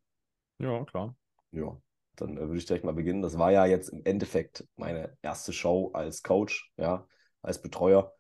[0.59, 1.15] Ja, klar.
[1.53, 1.77] Ja,
[2.17, 3.21] dann äh, würde ich direkt mal beginnen.
[3.21, 7.07] Das war ja jetzt im Endeffekt meine erste Show als Coach, ja,
[7.43, 8.15] als Betreuer.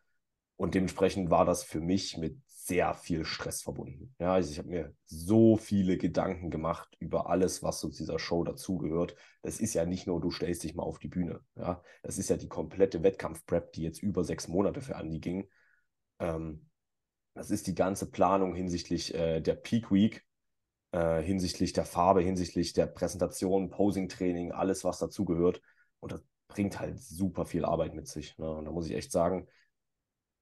[0.56, 4.14] Und dementsprechend war das für mich mit sehr viel Stress verbunden.
[4.18, 8.44] Ja, also ich habe mir so viele Gedanken gemacht über alles, was zu dieser Show
[8.44, 9.16] dazugehört.
[9.40, 11.40] Das ist ja nicht nur, du stellst dich mal auf die Bühne.
[11.56, 15.48] Ja, das ist ja die komplette Wettkampf-Prep, die jetzt über sechs Monate für Andi ging.
[16.18, 16.69] Ähm,
[17.34, 20.24] das ist die ganze Planung hinsichtlich äh, der Peak Week,
[20.92, 25.60] äh, hinsichtlich der Farbe, hinsichtlich der Präsentation, Posing-Training, alles, was dazugehört.
[26.00, 28.36] Und das bringt halt super viel Arbeit mit sich.
[28.38, 28.50] Ne?
[28.50, 29.46] Und da muss ich echt sagen,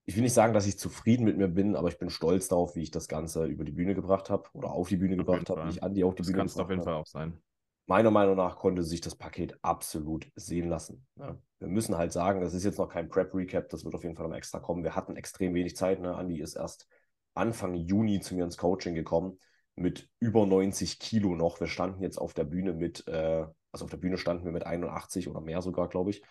[0.07, 2.75] ich will nicht sagen, dass ich zufrieden mit mir bin, aber ich bin stolz darauf,
[2.75, 5.41] wie ich das Ganze über die Bühne gebracht habe oder auf die Bühne Auf gebracht
[5.41, 6.95] jeden habe, wie ich Andi auf die Das Bühne kannst du auf jeden gebracht habe
[6.95, 7.39] Fall auch sein.
[7.87, 11.07] meiner Meinung nach konnte sich das Paket absolut sehen lassen.
[11.17, 11.37] Ja.
[11.59, 14.29] Wir müssen halt sagen, das ist jetzt noch kein Prep-Recap, das wird auf jeden Fall
[14.29, 14.85] noch extra kommen.
[14.85, 16.01] Wir hatten extrem wenig Zeit.
[16.01, 16.15] Ne?
[16.15, 16.87] Andi ist erst
[17.35, 19.39] Anfang Juni zu mir ins Coaching gekommen
[19.75, 21.61] mit über 90 Kilo noch.
[21.61, 24.67] Wir standen jetzt auf der Bühne mit, äh, Also auf der Bühne standen wir mit
[24.67, 26.23] 81 oder mehr sogar, glaube ich.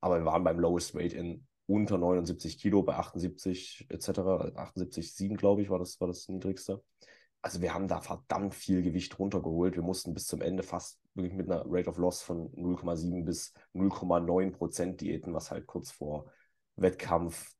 [0.00, 4.08] Aber wir waren beim Lowest Weight in unter 79 Kilo bei 78 etc.
[4.56, 6.82] 78,7 glaube ich war das, war das niedrigste.
[7.42, 9.76] Also wir haben da verdammt viel Gewicht runtergeholt.
[9.76, 13.52] Wir mussten bis zum Ende fast wirklich mit einer Rate of Loss von 0,7 bis
[13.74, 16.30] 0,9 Prozent diäten, was halt kurz vor
[16.76, 17.54] Wettkampf,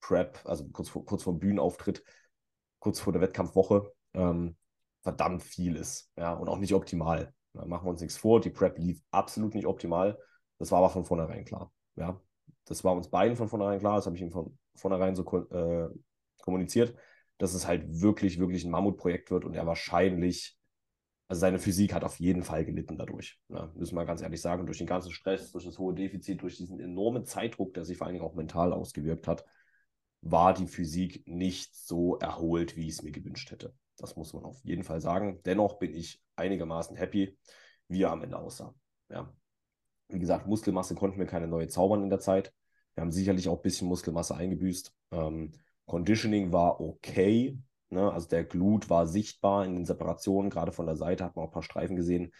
[0.00, 2.02] Prep, also kurz vor, kurz vor Bühnenauftritt,
[2.78, 4.56] kurz vor der Wettkampfwoche, ähm,
[5.02, 6.10] verdammt viel ist.
[6.16, 7.32] Ja, und auch nicht optimal.
[7.52, 8.40] Da machen wir uns nichts vor.
[8.40, 10.18] Die Prep lief absolut nicht optimal.
[10.58, 11.72] Das war aber von vornherein klar.
[11.96, 12.20] Ja,
[12.64, 13.96] das war uns beiden von vornherein klar.
[13.96, 15.88] Das habe ich ihm von vornherein so äh,
[16.40, 16.96] kommuniziert
[17.42, 20.56] dass es halt wirklich, wirklich ein Mammutprojekt wird und er wahrscheinlich,
[21.32, 23.40] also seine Physik hat auf jeden Fall gelitten dadurch.
[23.48, 23.72] Ne?
[23.74, 26.78] Müssen wir ganz ehrlich sagen, durch den ganzen Stress, durch das hohe Defizit, durch diesen
[26.78, 29.42] enormen Zeitdruck, der sich vor allen Dingen auch mental ausgewirkt hat,
[30.20, 33.74] war die Physik nicht so erholt, wie ich es mir gewünscht hätte.
[33.96, 35.40] Das muss man auf jeden Fall sagen.
[35.46, 37.38] Dennoch bin ich einigermaßen happy,
[37.88, 38.74] wie er am Ende aussah.
[39.08, 39.32] Ja.
[40.08, 42.52] Wie gesagt, Muskelmasse konnten wir keine neue zaubern in der Zeit.
[42.94, 44.94] Wir haben sicherlich auch ein bisschen Muskelmasse eingebüßt.
[45.12, 45.52] Ähm,
[45.86, 47.56] Conditioning war okay.
[47.92, 48.10] Ne?
[48.10, 51.50] Also der Glut war sichtbar in den Separationen, gerade von der Seite hat man auch
[51.50, 52.32] ein paar Streifen gesehen.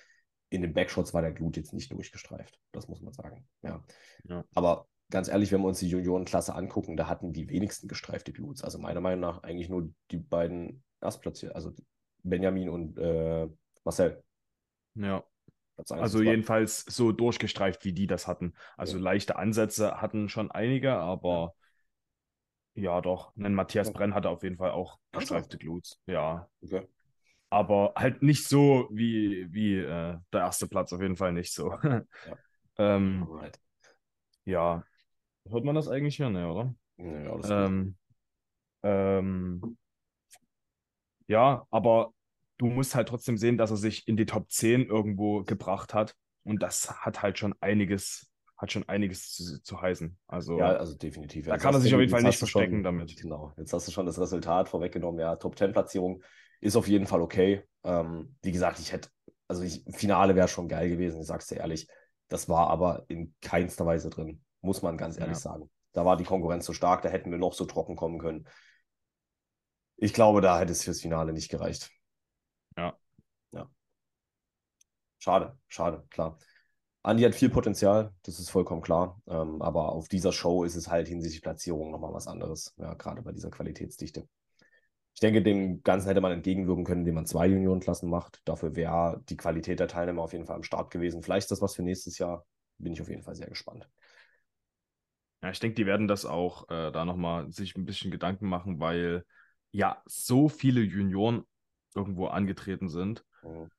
[0.49, 2.59] In den Backshots war der Glut jetzt nicht durchgestreift.
[2.73, 3.47] Das muss man sagen.
[3.62, 3.85] Ja.
[4.25, 4.45] ja.
[4.55, 8.65] Aber ganz ehrlich, wenn wir uns die Juniorenklasse angucken, da hatten die wenigsten gestreifte Gluts.
[8.65, 11.73] Also meiner Meinung nach eigentlich nur die beiden Erstplatzier, also
[12.23, 13.49] Benjamin und äh,
[13.85, 14.23] Marcel.
[14.95, 15.23] Ja.
[15.88, 18.55] Also jedenfalls so durchgestreift, wie die das hatten.
[18.77, 19.03] Also ja.
[19.03, 21.55] leichte Ansätze hatten schon einige, aber
[22.74, 23.35] ja, doch.
[23.37, 23.98] Ein Matthias okay.
[23.98, 26.00] Brenn hatte auf jeden Fall auch gestreifte Gluts.
[26.06, 26.48] Ja.
[26.62, 26.87] Okay.
[27.50, 31.74] Aber halt nicht so wie, wie äh, der erste Platz, auf jeden Fall nicht so.
[31.82, 32.02] ja.
[32.78, 33.61] ähm, right.
[34.44, 34.85] ja.
[35.48, 36.30] Hört man das eigentlich hier?
[36.30, 36.74] Ne, oder?
[36.96, 37.96] Ja, das ähm,
[38.82, 39.76] ähm,
[41.26, 42.12] ja, aber
[42.58, 46.14] du musst halt trotzdem sehen, dass er sich in die Top 10 irgendwo gebracht hat.
[46.44, 48.32] Und das hat halt schon einiges
[48.62, 50.16] hat schon einiges zu, zu heißen.
[50.29, 51.46] Also, ja, also definitiv.
[51.46, 53.20] Da kann er sich auf jeden Fall nicht verstecken schon, damit.
[53.20, 55.20] Genau, jetzt hast du schon das Resultat vorweggenommen.
[55.20, 56.22] Ja, Top 10 Platzierung
[56.61, 57.64] ist auf jeden Fall okay.
[57.83, 59.09] Ähm, wie gesagt, ich hätte,
[59.48, 61.88] also ich, Finale wäre schon geil gewesen, ich sag's dir ehrlich.
[62.29, 65.40] Das war aber in keinster Weise drin, muss man ganz ehrlich ja.
[65.40, 65.68] sagen.
[65.92, 68.46] Da war die Konkurrenz so stark, da hätten wir noch so trocken kommen können.
[69.96, 71.90] Ich glaube, da hätte es fürs Finale nicht gereicht.
[72.77, 72.96] Ja.
[73.51, 73.68] Ja.
[75.18, 76.38] Schade, schade, klar.
[77.05, 79.21] Andi hat viel Potenzial, das ist vollkommen klar.
[79.27, 83.23] Ähm, aber auf dieser Show ist es halt hinsichtlich Platzierung nochmal was anderes, ja, gerade
[83.23, 84.29] bei dieser Qualitätsdichte.
[85.15, 88.41] Ich denke, dem Ganzen hätte man entgegenwirken können, indem man zwei Juniorenklassen macht.
[88.45, 91.23] Dafür wäre die Qualität der Teilnehmer auf jeden Fall am Start gewesen.
[91.23, 92.47] Vielleicht ist das was für nächstes Jahr.
[92.79, 93.88] Bin ich auf jeden Fall sehr gespannt.
[95.43, 98.81] Ja, ich denke, die werden das auch äh, da nochmal sich ein bisschen Gedanken machen,
[98.81, 99.25] weil
[99.73, 101.45] ja so viele Junioren
[101.95, 103.25] irgendwo angetreten sind.
[103.43, 103.71] Mhm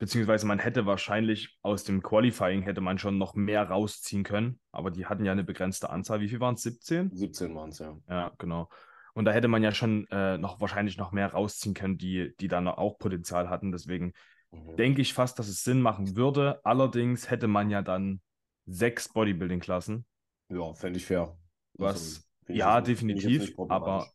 [0.00, 4.90] beziehungsweise man hätte wahrscheinlich aus dem Qualifying hätte man schon noch mehr rausziehen können, aber
[4.90, 6.20] die hatten ja eine begrenzte Anzahl.
[6.20, 6.62] Wie viel waren es?
[6.62, 7.14] 17?
[7.14, 7.96] 17 waren es, ja.
[8.08, 8.70] Ja, genau.
[9.12, 12.48] Und da hätte man ja schon äh, noch wahrscheinlich noch mehr rausziehen können, die, die
[12.48, 13.72] dann auch Potenzial hatten.
[13.72, 14.14] Deswegen
[14.50, 14.76] mhm.
[14.76, 16.64] denke ich fast, dass es Sinn machen würde.
[16.64, 18.22] Allerdings hätte man ja dann
[18.64, 20.06] sechs Bodybuilding-Klassen.
[20.48, 21.36] Ja, fände ich fair.
[21.74, 24.08] Was, also, ja, definitiv, aber,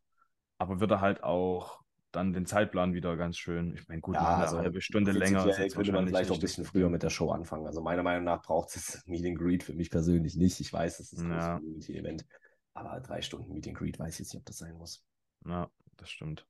[0.58, 1.85] aber würde halt auch
[2.16, 3.74] dann den Zeitplan wieder ganz schön.
[3.74, 5.46] Ich meine, gut, ja, also eine halbe Stunde länger.
[5.48, 7.68] Ist könnte man vielleicht auch ein bisschen früher mit der Show anfangen.
[7.68, 10.60] Also meiner Meinung nach braucht es Meet and Greet für mich persönlich nicht.
[10.60, 11.56] Ich weiß, es ist ein ja.
[11.58, 12.26] Community-Event,
[12.74, 15.04] aber drei Stunden Meet and Greet weiß ich jetzt nicht, ob das sein muss.
[15.46, 16.46] Ja, das stimmt.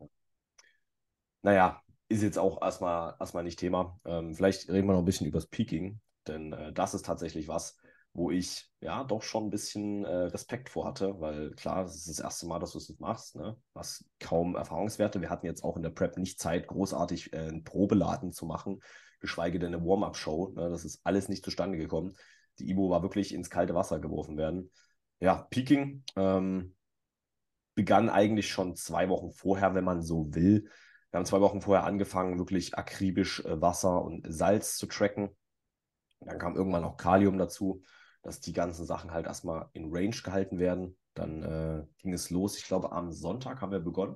[1.41, 3.99] Naja, ist jetzt auch erstmal, erstmal nicht Thema.
[4.05, 7.47] Ähm, vielleicht reden wir noch ein bisschen über das Peaking, denn äh, das ist tatsächlich
[7.47, 7.77] was,
[8.15, 12.07] wo ich ja doch schon ein bisschen äh, Respekt vor hatte, weil klar, das ist
[12.07, 13.57] das erste Mal, dass du es machst, ne?
[13.73, 15.19] Was kaum Erfahrungswerte.
[15.19, 18.79] Wir hatten jetzt auch in der Prep nicht Zeit, großartig äh, ein Probeladen zu machen,
[19.19, 20.53] geschweige denn eine Warm-up-Show.
[20.55, 20.69] Ne?
[20.69, 22.15] Das ist alles nicht zustande gekommen.
[22.57, 24.71] Die Ibo war wirklich ins kalte Wasser geworfen werden.
[25.19, 26.73] Ja, Peaking ähm,
[27.75, 30.69] begann eigentlich schon zwei Wochen vorher, wenn man so will.
[31.11, 35.35] Wir haben zwei Wochen vorher angefangen, wirklich akribisch äh, Wasser und Salz zu tracken.
[36.21, 37.83] Dann kam irgendwann auch Kalium dazu
[38.25, 40.97] dass die ganzen Sachen halt erstmal in Range gehalten werden.
[41.13, 42.57] Dann äh, ging es los.
[42.57, 44.15] Ich glaube, am Sonntag haben wir begonnen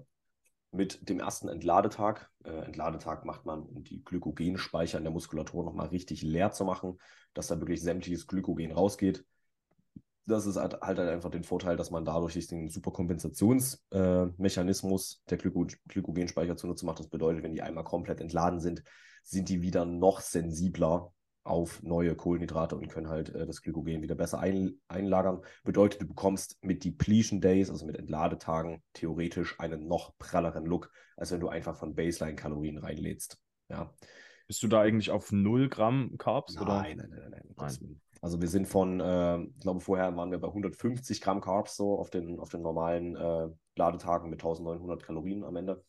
[0.72, 2.28] mit dem ersten Entladetag.
[2.44, 6.98] Äh, Entladetag macht man, um die Glykogenspeicher in der Muskulatur nochmal richtig leer zu machen,
[7.36, 9.24] dass da wirklich sämtliches Glykogen rausgeht.
[10.26, 15.68] Das ist halt, halt einfach den Vorteil, dass man dadurch den Superkompensationsmechanismus äh, der Glyko
[15.88, 16.98] Glykogenspeicher zunutze macht.
[16.98, 18.82] Das bedeutet, wenn die einmal komplett entladen sind,
[19.22, 24.16] sind die wieder noch sensibler auf neue Kohlenhydrate und können halt äh, das Glykogen wieder
[24.16, 25.42] besser ein, einlagern.
[25.64, 31.32] Bedeutet, du bekommst mit Depletion Days, also mit Entladetagen, theoretisch einen noch pralleren Look, als
[31.32, 33.42] wenn du einfach von Baseline-Kalorien reinlädst.
[33.70, 33.94] Ja.
[34.48, 36.56] Bist du da eigentlich auf 0 Gramm Carbs?
[36.56, 36.82] Nein, oder?
[36.82, 38.02] nein, nein, nein, nein.
[38.22, 41.98] Also wir sind von, äh, ich glaube vorher waren wir bei 150 Gramm Carbs so
[41.98, 45.84] auf den, auf den normalen äh, Ladetagen mit 1900 Kalorien am Ende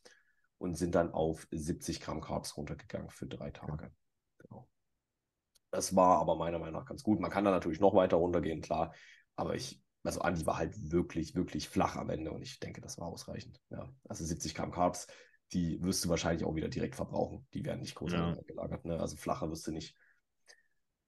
[0.59, 3.91] und sind dann auf 70 Gramm Carbs runtergegangen für drei Tage.
[5.71, 7.21] Das war aber meiner Meinung nach ganz gut.
[7.21, 8.93] Man kann da natürlich noch weiter runtergehen, klar.
[9.37, 12.99] Aber ich, also Andi war halt wirklich, wirklich flach am Ende und ich denke, das
[12.99, 13.61] war ausreichend.
[13.71, 15.07] Ja, also 70 Gramm Carbs,
[15.53, 17.47] die wirst du wahrscheinlich auch wieder direkt verbrauchen.
[17.55, 18.43] Die werden nicht großartig ja.
[18.47, 18.85] gelagert.
[18.85, 18.99] Ne?
[18.99, 19.97] Also flacher wirst du nicht.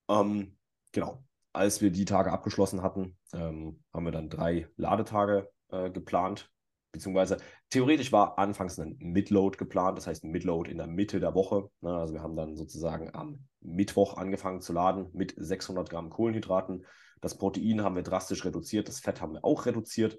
[0.08, 0.56] Ähm,
[0.92, 1.24] genau.
[1.52, 6.50] Als wir die Tage abgeschlossen hatten, ähm, haben wir dann drei Ladetage äh, geplant.
[6.92, 7.38] Beziehungsweise
[7.70, 11.70] theoretisch war anfangs ein Midload geplant, das heißt ein Midload in der Mitte der Woche.
[11.80, 11.90] Ne?
[11.96, 16.84] Also wir haben dann sozusagen am Mittwoch angefangen zu laden mit 600 Gramm Kohlenhydraten.
[17.22, 20.18] Das Protein haben wir drastisch reduziert, das Fett haben wir auch reduziert.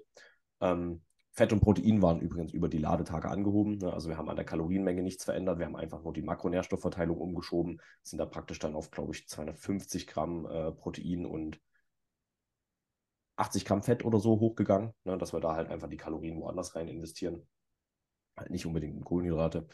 [0.60, 3.78] Ähm, Fett und Protein waren übrigens über die Ladetage angehoben.
[3.78, 3.92] Ne?
[3.92, 5.58] Also wir haben an der Kalorienmenge nichts verändert.
[5.58, 10.06] Wir haben einfach nur die Makronährstoffverteilung umgeschoben, sind da praktisch dann auf, glaube ich, 250
[10.06, 11.60] Gramm äh, Protein und
[13.36, 15.18] 80 Gramm Fett oder so hochgegangen, ne?
[15.18, 17.46] dass wir da halt einfach die Kalorien woanders rein investieren.
[18.36, 19.66] Halt nicht unbedingt in Kohlenhydrate.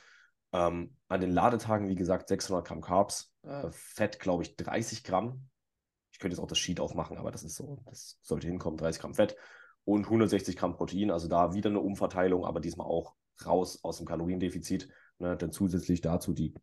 [0.52, 5.48] Ähm, an den Ladetagen, wie gesagt, 600 Gramm Carbs, äh, Fett, glaube ich, 30 Gramm.
[6.12, 9.00] Ich könnte jetzt auch das Sheet aufmachen, aber das ist so, das sollte hinkommen, 30
[9.00, 9.36] Gramm Fett
[9.84, 11.10] und 160 Gramm Protein.
[11.10, 14.88] Also da wieder eine Umverteilung, aber diesmal auch raus aus dem Kaloriendefizit.
[15.20, 16.54] Ne, denn zusätzlich dazu die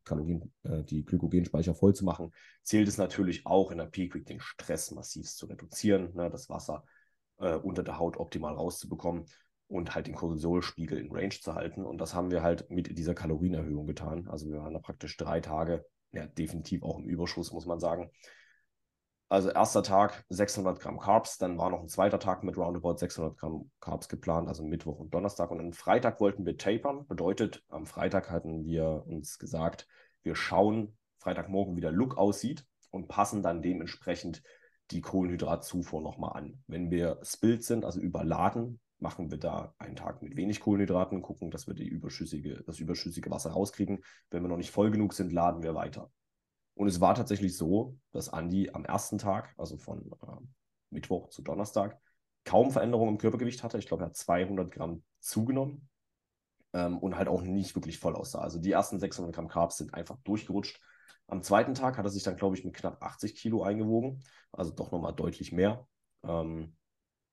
[0.63, 4.89] äh, die Glykogenspeicher voll zu machen, zählt es natürlich auch in der Peak den Stress
[4.89, 6.83] massiv zu reduzieren, ne, das Wasser
[7.37, 9.25] äh, unter der Haut optimal rauszubekommen
[9.67, 11.85] und halt den Cortisolspiegel in Range zu halten.
[11.85, 14.27] Und das haben wir halt mit dieser Kalorienerhöhung getan.
[14.27, 18.09] Also wir waren da praktisch drei Tage, ja, definitiv auch im Überschuss, muss man sagen.
[19.29, 23.37] Also erster Tag 600 Gramm Carbs, dann war noch ein zweiter Tag mit roundabout 600
[23.37, 25.51] Gramm Carbs geplant, also Mittwoch und Donnerstag.
[25.51, 27.05] Und am Freitag wollten wir tapern.
[27.07, 29.85] Bedeutet, am Freitag hatten wir uns gesagt,
[30.23, 34.43] wir schauen Freitagmorgen, wie der Look aussieht und passen dann dementsprechend
[34.91, 36.63] die Kohlenhydratzufuhr nochmal an.
[36.67, 41.51] Wenn wir spilled sind, also überladen, machen wir da einen Tag mit wenig Kohlenhydraten, gucken,
[41.51, 43.99] dass wir die überschüssige, das überschüssige Wasser rauskriegen.
[44.31, 46.09] Wenn wir noch nicht voll genug sind, laden wir weiter.
[46.77, 50.45] Und es war tatsächlich so, dass Andi am ersten Tag, also von äh,
[50.91, 51.99] Mittwoch zu Donnerstag,
[52.45, 53.79] kaum Veränderungen im Körpergewicht hatte.
[53.79, 55.89] Ich glaube, er hat 200 Gramm zugenommen
[56.73, 58.41] ähm, und halt auch nicht wirklich voll aussah.
[58.41, 60.79] Also die ersten 600 Gramm Carbs sind einfach durchgerutscht.
[61.25, 64.71] Am zweiten Tag hat er sich dann, glaube ich, mit knapp 80 Kilo eingewogen, also
[64.71, 65.87] doch nochmal deutlich mehr.
[66.23, 66.75] Ähm,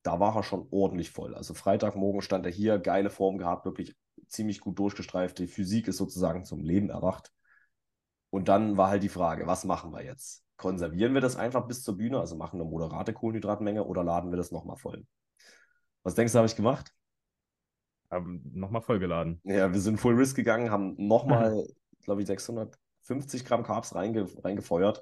[0.02, 1.34] da war er schon ordentlich voll.
[1.34, 3.94] Also Freitagmorgen stand er hier, geile Form gehabt, wirklich
[4.26, 5.38] ziemlich gut durchgestreift.
[5.38, 7.30] Die Physik ist sozusagen zum Leben erwacht.
[8.34, 10.42] Und dann war halt die Frage, was machen wir jetzt?
[10.56, 14.36] Konservieren wir das einfach bis zur Bühne, also machen eine moderate Kohlenhydratmenge oder laden wir
[14.36, 15.06] das nochmal voll?
[16.02, 16.92] Was denkst du, habe ich gemacht?
[18.10, 19.40] Haben nochmal vollgeladen.
[19.44, 21.64] Ja, wir sind Full Risk gegangen, haben nochmal,
[22.02, 25.00] glaube ich, 650 Gramm Carbs reinge reingefeuert.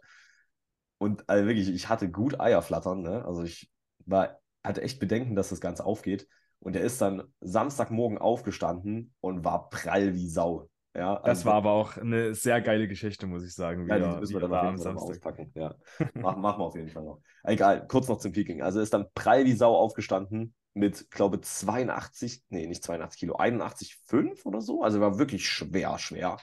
[0.99, 3.01] Und also wirklich, ich hatte gut Eierflattern.
[3.01, 3.25] Ne?
[3.25, 3.71] Also ich
[4.05, 6.29] war, hatte echt Bedenken, dass das Ganze aufgeht.
[6.59, 10.69] Und er ist dann Samstagmorgen aufgestanden und war prall wie Sau.
[10.95, 13.89] Ja, das also, war aber auch eine sehr geile Geschichte, muss ich sagen.
[13.89, 15.51] Ja, die müssen wir dann auf jeden Fall auspacken.
[15.55, 15.75] Ja.
[16.15, 17.23] machen, machen wir auf jeden Fall noch.
[17.45, 18.61] Egal, kurz noch zum Peking.
[18.61, 24.45] Also ist dann prall wie Sau aufgestanden mit, glaube 82, nee, nicht 82 Kilo, 81,5
[24.45, 24.83] oder so.
[24.83, 26.37] Also war wirklich schwer, schwer.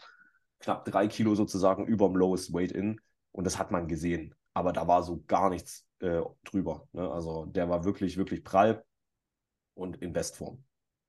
[0.59, 2.99] Knapp drei Kilo sozusagen über dem Lowest Weight In.
[3.31, 4.33] Und das hat man gesehen.
[4.53, 6.87] Aber da war so gar nichts äh, drüber.
[6.91, 7.09] Ne?
[7.09, 8.83] Also der war wirklich, wirklich prall
[9.75, 10.63] und in Bestform.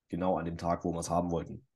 [0.08, 1.66] Genau an dem Tag, wo wir es haben wollten.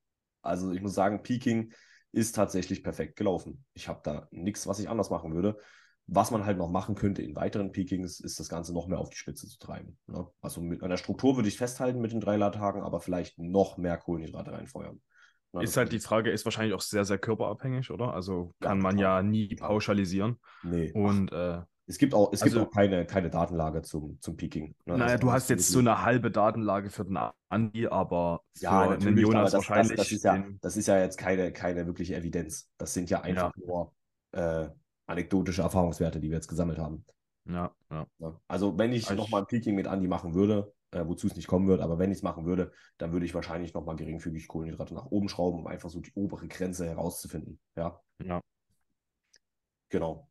[0.45, 1.73] Also ich muss sagen, Peking
[2.13, 3.65] ist tatsächlich perfekt gelaufen.
[3.75, 5.59] Ich habe da nichts, was ich anders machen würde.
[6.07, 9.09] Was man halt noch machen könnte in weiteren Peakings, ist das Ganze noch mehr auf
[9.09, 9.97] die Spitze zu treiben.
[10.07, 10.27] Ne?
[10.43, 13.97] Also mit einer Struktur würde ich festhalten mit den drei Ladtagen, aber vielleicht noch mehr
[13.97, 15.01] Kohlenhydrate reinfeuern.
[15.53, 15.63] Ne?
[15.63, 18.13] Ist halt die Frage, ist wahrscheinlich auch sehr, sehr körperabhängig, oder?
[18.13, 20.39] Also kann ja, man ja nie pauschalisieren.
[20.63, 20.93] Nee.
[20.93, 24.75] Und äh, es gibt auch, es also, gibt auch keine, keine Datenlage zum, zum Peaking.
[24.87, 24.97] Ne?
[24.97, 27.19] Naja, du hast jetzt so eine halbe Datenlage für den
[27.51, 29.97] Andi, aber für ja, einen Jonas das, wahrscheinlich.
[29.97, 32.71] Das, das, ist ja, das ist ja jetzt keine, keine wirkliche Evidenz.
[32.79, 33.67] Das sind ja einfach ja.
[33.67, 33.93] nur
[34.33, 34.69] äh,
[35.07, 37.05] anekdotische Erfahrungswerte, die wir jetzt gesammelt haben.
[37.47, 38.07] Ja, ja.
[38.49, 41.49] Also, wenn ich also nochmal ein Peaking mit Andi machen würde, äh, wozu es nicht
[41.49, 44.95] kommen wird, aber wenn ich es machen würde, dann würde ich wahrscheinlich nochmal geringfügig Kohlenhydrate
[44.95, 47.61] nach oben schrauben, um einfach so die obere Grenze herauszufinden.
[47.77, 48.01] Ja.
[48.25, 48.41] Ja.
[49.91, 50.31] Genau.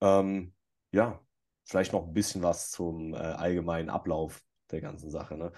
[0.00, 0.54] Ähm,
[0.92, 1.20] ja,
[1.64, 5.36] vielleicht noch ein bisschen was zum äh, allgemeinen Ablauf der ganzen Sache.
[5.36, 5.52] Ne?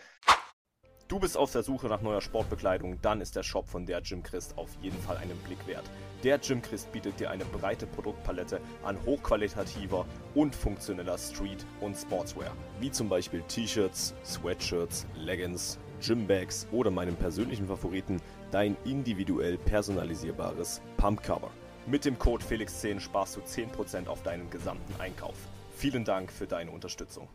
[1.11, 4.22] Du bist auf der Suche nach neuer Sportbekleidung, dann ist der Shop von der Jim
[4.22, 5.90] Christ auf jeden Fall einen Blick wert.
[6.22, 12.53] Der Jim Christ bietet dir eine breite Produktpalette an hochqualitativer und funktioneller Street- und Sportswear,
[12.79, 18.22] wie zum Beispiel T-Shirts, Sweatshirts, Leggings, Gymbags oder meinem persönlichen Favoriten,
[18.53, 21.50] dein individuell personalisierbares Pumpcover.
[21.90, 25.35] Mit dem Code Felix10 sparst du 10% auf deinen gesamten Einkauf.
[25.74, 27.29] Vielen Dank für deine Unterstützung.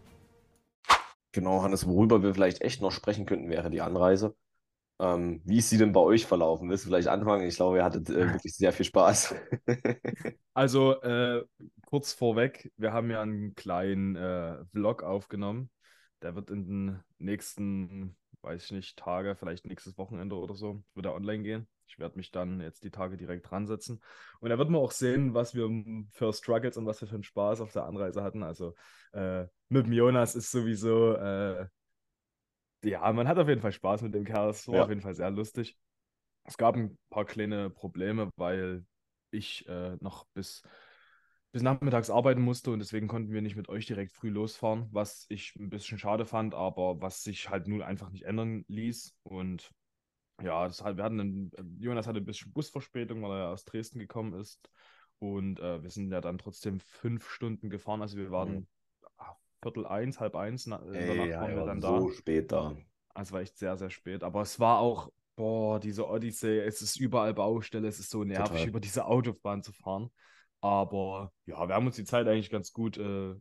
[1.34, 4.34] Genau, Hannes, worüber wir vielleicht echt noch sprechen könnten, wäre die Anreise.
[5.02, 6.70] Ähm, wie ist sie denn bei euch verlaufen?
[6.70, 7.46] Willst du vielleicht anfangen?
[7.46, 9.36] Ich glaube, ihr hattet äh, wirklich sehr viel Spaß.
[10.54, 11.44] also, äh,
[11.86, 15.70] kurz vorweg, wir haben ja einen kleinen äh, Vlog aufgenommen.
[16.22, 18.16] Der wird in den nächsten,
[18.46, 21.68] weiß ich nicht, Tage, vielleicht nächstes Wochenende oder so, wird er online gehen.
[21.88, 24.02] Ich werde mich dann jetzt die Tage direkt dran setzen.
[24.40, 25.70] Und da wird man auch sehen, was wir
[26.12, 28.44] für Struggles und was wir für einen Spaß auf der Anreise hatten.
[28.44, 28.74] Also
[29.14, 31.68] äh, mit dem Jonas ist sowieso, äh,
[32.84, 34.50] ja, man hat auf jeden Fall Spaß mit dem Kerl.
[34.50, 34.84] Es war ja.
[34.84, 35.78] auf jeden Fall sehr lustig.
[36.44, 38.86] Es gab ein paar kleine Probleme, weil
[39.32, 40.62] ich äh, noch bis,
[41.56, 45.26] bis nachmittags arbeiten musste und deswegen konnten wir nicht mit euch direkt früh losfahren, was
[45.30, 49.16] ich ein bisschen schade fand, aber was sich halt nun einfach nicht ändern ließ.
[49.24, 49.72] Und
[50.44, 54.00] ja, das halt, wir hatten einen, Jonas hatte ein bisschen Busverspätung, weil er aus Dresden
[54.00, 54.70] gekommen ist.
[55.20, 58.02] Und äh, wir sind ja dann trotzdem fünf Stunden gefahren.
[58.02, 58.68] Also wir waren mhm.
[59.62, 62.14] Viertel eins, halb eins na, Ey, danach ja, waren wir dann so da.
[62.14, 62.76] spät da.
[63.14, 64.26] Also war echt sehr, sehr spät.
[64.26, 68.50] Aber es war auch, boah, diese Odyssee, es ist überall Baustelle, es ist so nervig,
[68.50, 68.68] Total.
[68.68, 70.12] über diese Autobahn zu fahren.
[70.62, 73.36] Aber ja, wir haben uns die Zeit eigentlich ganz gut, äh,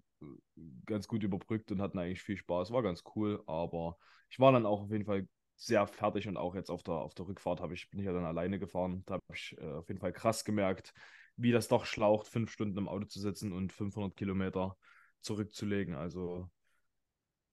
[0.86, 2.70] ganz gut überbrückt und hatten eigentlich viel Spaß.
[2.70, 3.96] War ganz cool, aber
[4.28, 7.14] ich war dann auch auf jeden Fall sehr fertig und auch jetzt auf der, auf
[7.14, 9.02] der Rückfahrt habe ich, bin ich ja dann alleine gefahren.
[9.06, 10.92] Da habe ich äh, auf jeden Fall krass gemerkt,
[11.36, 14.76] wie das doch schlaucht, fünf Stunden im Auto zu sitzen und 500 Kilometer
[15.20, 15.94] zurückzulegen.
[15.94, 16.48] Also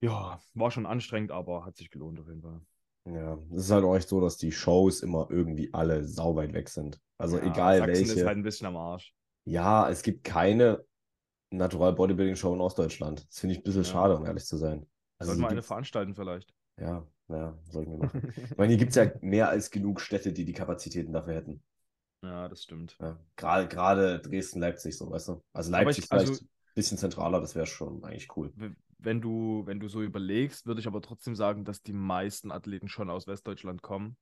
[0.00, 2.60] ja, war schon anstrengend, aber hat sich gelohnt auf jeden Fall.
[3.04, 6.68] Ja, es ist halt auch echt so, dass die Shows immer irgendwie alle sauweit weg
[6.68, 7.00] sind.
[7.18, 8.12] Also ja, egal Sachsen welche.
[8.12, 9.14] ist halt ein bisschen am Arsch.
[9.44, 10.84] Ja, es gibt keine
[11.50, 13.26] Natural Bodybuilding Show in Ostdeutschland.
[13.28, 13.88] Das finde ich ein bisschen ja.
[13.88, 14.86] schade, um ehrlich zu sein.
[15.18, 16.54] Also Sollten wir eine veranstalten vielleicht.
[16.80, 18.32] Ja, ja, sollten wir machen.
[18.50, 21.62] ich meine, hier gibt es ja mehr als genug Städte, die die Kapazitäten dafür hätten.
[22.22, 22.96] Ja, das stimmt.
[23.00, 25.42] Ja, gerade Dresden, Leipzig, so, weißt du?
[25.52, 28.52] Also Leipzig ich, also, vielleicht ein bisschen zentraler, das wäre schon eigentlich cool.
[28.98, 32.88] Wenn du, wenn du so überlegst, würde ich aber trotzdem sagen, dass die meisten Athleten
[32.88, 34.16] schon aus Westdeutschland kommen.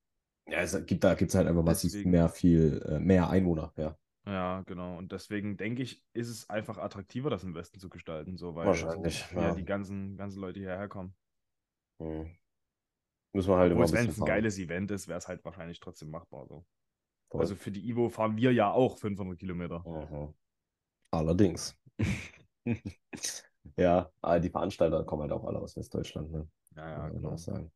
[0.49, 3.97] Ja, es gibt da gibt's halt einfach massiv deswegen, mehr viel, äh, mehr Einwohner, ja.
[4.27, 4.99] Ja, genau.
[4.99, 8.67] Und deswegen denke ich, ist es einfach attraktiver, das im Westen zu gestalten, so weil
[8.67, 9.55] Wahrscheinlich, so, ja.
[9.55, 11.15] die ganzen, ganzen Leute hierher kommen.
[12.01, 12.31] Hm.
[13.33, 15.81] Muss man halt Obwohl immer Wenn es ein geiles Event ist, wäre es halt wahrscheinlich
[15.81, 16.47] trotzdem machbar.
[16.47, 16.65] So.
[17.31, 19.85] Also für die Ivo fahren wir ja auch 500 Kilometer.
[19.87, 20.35] Aha.
[21.13, 21.79] Allerdings.
[23.77, 26.31] ja, die Veranstalter kommen halt auch alle aus Westdeutschland.
[26.33, 26.49] Ne?
[26.77, 27.37] Ja, ja, genau.
[27.37, 27.71] Sagen.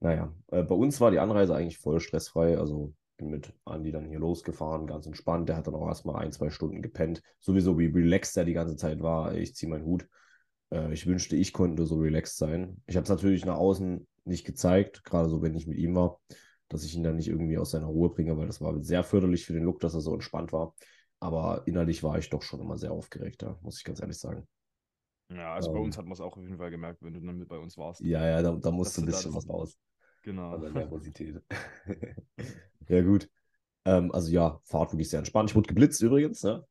[0.00, 2.58] Naja, äh, bei uns war die Anreise eigentlich voll stressfrei.
[2.58, 5.48] Also bin mit Andi dann hier losgefahren, ganz entspannt.
[5.48, 7.22] Der hat dann auch erstmal ein, zwei Stunden gepennt.
[7.40, 9.34] Sowieso, wie relaxed er die ganze Zeit war.
[9.34, 10.08] Ich ziehe meinen Hut.
[10.70, 12.82] Äh, ich wünschte, ich konnte so relaxed sein.
[12.86, 16.20] Ich habe es natürlich nach außen nicht gezeigt, gerade so, wenn ich mit ihm war,
[16.68, 19.46] dass ich ihn dann nicht irgendwie aus seiner Ruhe bringe, weil das war sehr förderlich
[19.46, 20.74] für den Look, dass er so entspannt war.
[21.20, 24.46] Aber innerlich war ich doch schon immer sehr aufgeregt, da, muss ich ganz ehrlich sagen.
[25.30, 27.20] Ja, also ähm, bei uns hat man es auch auf jeden Fall gemerkt, wenn du
[27.20, 28.00] dann mit bei uns warst.
[28.00, 29.78] Ja, ja, da, da musste ein bisschen was raus.
[30.22, 30.50] Genau.
[30.50, 31.40] Also Nervosität.
[32.88, 33.28] ja, gut.
[33.84, 35.50] Ähm, also ja, Fahrt wirklich sehr entspannt.
[35.50, 36.64] Ich wurde geblitzt übrigens, ne?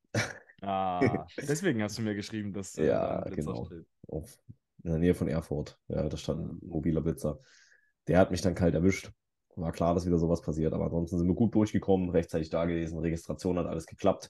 [0.62, 3.70] Ah, deswegen hast du mir geschrieben, dass äh, ja, genau.
[4.08, 4.38] Auf,
[4.84, 5.80] in der Nähe von Erfurt.
[5.88, 7.40] Ja, da stand ein mobiler Blitzer.
[8.08, 9.12] Der hat mich dann kalt erwischt.
[9.56, 13.00] War klar, dass wieder sowas passiert, aber ansonsten sind wir gut durchgekommen, rechtzeitig da gewesen,
[13.00, 14.30] Registration hat alles geklappt.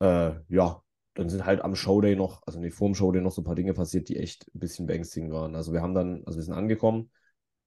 [0.00, 0.82] Äh, ja,
[1.14, 3.54] dann sind halt am Showday noch, also nicht vor dem Showday noch so ein paar
[3.54, 5.54] Dinge passiert, die echt ein bisschen beängstigend waren.
[5.54, 7.12] Also wir haben dann, also wir sind angekommen,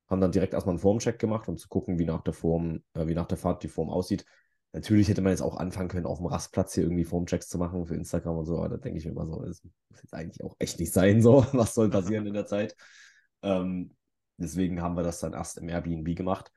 [0.07, 3.07] haben dann direkt erstmal einen Formcheck gemacht, um zu gucken, wie nach der Form, äh,
[3.07, 4.25] wie nach der Fahrt die Form aussieht.
[4.73, 7.85] Natürlich hätte man jetzt auch anfangen können, auf dem Rastplatz hier irgendwie Formchecks zu machen
[7.85, 10.43] für Instagram und so, aber da denke ich mir immer so, das muss jetzt eigentlich
[10.43, 12.75] auch echt nicht sein, so, was soll passieren in der Zeit.
[13.41, 13.95] Ähm,
[14.37, 16.51] deswegen haben wir das dann erst im Airbnb gemacht.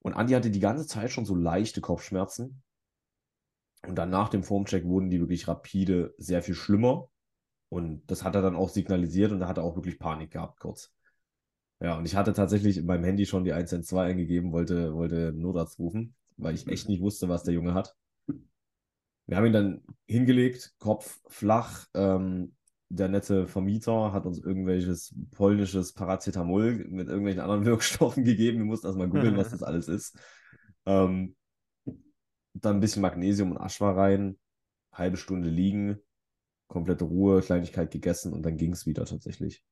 [0.00, 2.62] Und Andi hatte die ganze Zeit schon so leichte Kopfschmerzen.
[3.86, 7.08] Und dann nach dem Formcheck wurden die wirklich rapide sehr viel schlimmer.
[7.68, 10.60] Und das hat er dann auch signalisiert und da hat er auch wirklich Panik gehabt,
[10.60, 10.92] kurz.
[11.80, 15.78] Ja, und ich hatte tatsächlich in meinem Handy schon die 112 eingegeben, wollte, wollte Notarzt
[15.78, 17.94] rufen, weil ich echt nicht wusste, was der Junge hat.
[19.26, 21.86] Wir haben ihn dann hingelegt, Kopf flach.
[21.94, 22.54] Ähm,
[22.88, 28.58] der nette Vermieter hat uns irgendwelches polnisches Paracetamol mit irgendwelchen anderen Wirkstoffen gegeben.
[28.58, 30.16] Wir mussten erstmal googeln, was das alles ist.
[30.86, 31.34] Ähm,
[32.54, 34.38] dann ein bisschen Magnesium und Aschwa rein,
[34.92, 35.98] halbe Stunde liegen,
[36.68, 39.62] komplette Ruhe, Kleinigkeit gegessen und dann ging es wieder tatsächlich.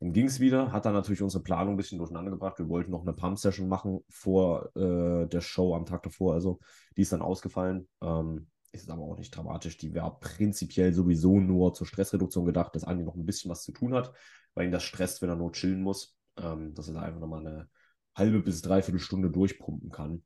[0.00, 2.58] Dann ging es wieder, hat dann natürlich unsere Planung ein bisschen durcheinander gebracht.
[2.58, 6.60] Wir wollten noch eine Pump-Session machen vor äh, der Show am Tag davor, also
[6.96, 7.88] die ist dann ausgefallen.
[8.02, 9.78] Ähm, ist aber auch nicht dramatisch.
[9.78, 13.72] Die wäre prinzipiell sowieso nur zur Stressreduktion gedacht, dass Andi noch ein bisschen was zu
[13.72, 14.12] tun hat,
[14.54, 16.16] weil ihn das stresst, wenn er nur chillen muss.
[16.38, 17.70] Ähm, dass er einfach nochmal eine
[18.14, 20.22] halbe bis dreiviertel Stunde durchpumpen kann.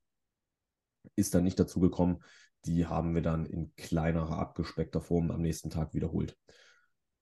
[1.14, 2.22] Ist dann nicht dazu gekommen.
[2.66, 6.36] die haben wir dann in kleinerer, abgespeckter Form am nächsten Tag wiederholt.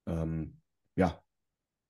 [0.07, 0.61] Ähm,
[0.97, 1.23] ja,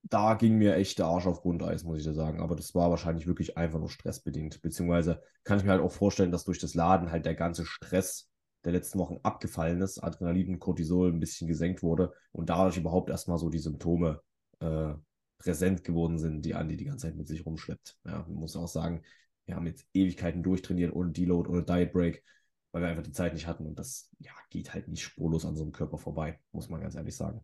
[0.02, 2.40] da ging mir echt der Arsch auf Grundeis, muss ich dir sagen.
[2.40, 4.62] Aber das war wahrscheinlich wirklich einfach nur stressbedingt.
[4.62, 8.28] Beziehungsweise kann ich mir halt auch vorstellen, dass durch das Laden halt der ganze Stress
[8.64, 13.10] der letzten Wochen abgefallen ist, Adrenalin und Cortisol ein bisschen gesenkt wurde und dadurch überhaupt
[13.10, 14.20] erstmal so die Symptome
[14.60, 14.94] äh,
[15.38, 17.96] präsent geworden sind, die Andi die ganze Zeit mit sich rumschleppt.
[18.04, 19.02] Ja, man muss auch sagen,
[19.46, 22.24] wir haben jetzt Ewigkeiten durchtrainiert ohne Deload, ohne Diet Break,
[22.72, 25.56] weil wir einfach die Zeit nicht hatten und das ja, geht halt nicht spurlos an
[25.56, 27.40] so einem Körper vorbei, muss man ganz ehrlich sagen.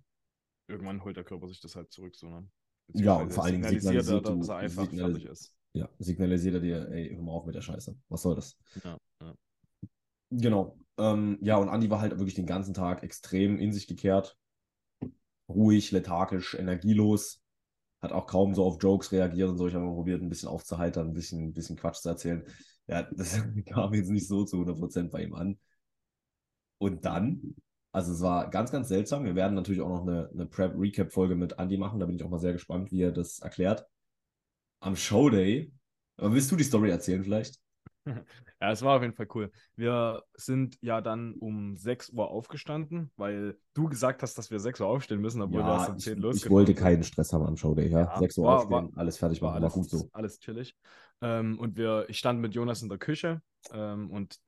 [0.67, 2.49] Irgendwann holt der Körper sich das halt zurück, so, ne?
[2.93, 5.55] Ja, und vor allen Dingen signalisiert, er, dass er einfach fertig ist.
[5.73, 7.97] Ja, signalisiert er dir, ey, hör mal auf mit der Scheiße.
[8.09, 8.57] Was soll das?
[8.85, 9.35] Ja, ja.
[10.31, 10.79] Genau.
[10.99, 14.37] Ähm, ja, und Andi war halt wirklich den ganzen Tag extrem in sich gekehrt.
[15.49, 17.43] Ruhig, lethargisch, energielos.
[18.01, 19.67] Hat auch kaum so auf Jokes reagiert und so.
[19.67, 22.45] Ich habe mal probiert, ein bisschen aufzuheitern, ein bisschen, ein bisschen Quatsch zu erzählen.
[22.87, 25.59] Ja, das kam jetzt nicht so zu 100% bei ihm an.
[26.79, 27.57] Und dann,
[27.95, 29.25] also es war ganz, ganz seltsam.
[29.25, 32.01] Wir werden natürlich auch noch eine, eine Prep-Recap-Folge mit Andy machen.
[32.01, 33.87] Da bin ich auch mal sehr gespannt, wie er das erklärt.
[34.81, 35.73] Am Showday,
[36.17, 37.61] aber willst du die Story erzählen vielleicht?
[38.61, 39.51] Ja, es war auf jeden Fall cool.
[39.77, 44.81] Wir sind ja dann um 6 Uhr aufgestanden, weil du gesagt hast, dass wir 6
[44.81, 47.33] Uhr aufstehen müssen, obwohl ja, wir erst um 10 ich, losgefahren ich wollte keinen Stress
[47.35, 47.89] haben am Showday.
[47.91, 48.01] Ja?
[48.01, 50.09] Ja, 6 Uhr war- aufstehen, war- alles fertig war machen, alles, war gut so.
[50.13, 50.75] alles chillig.
[51.21, 53.43] Ähm, und wir, ich stand mit Jonas in der Küche
[53.73, 54.39] ähm, und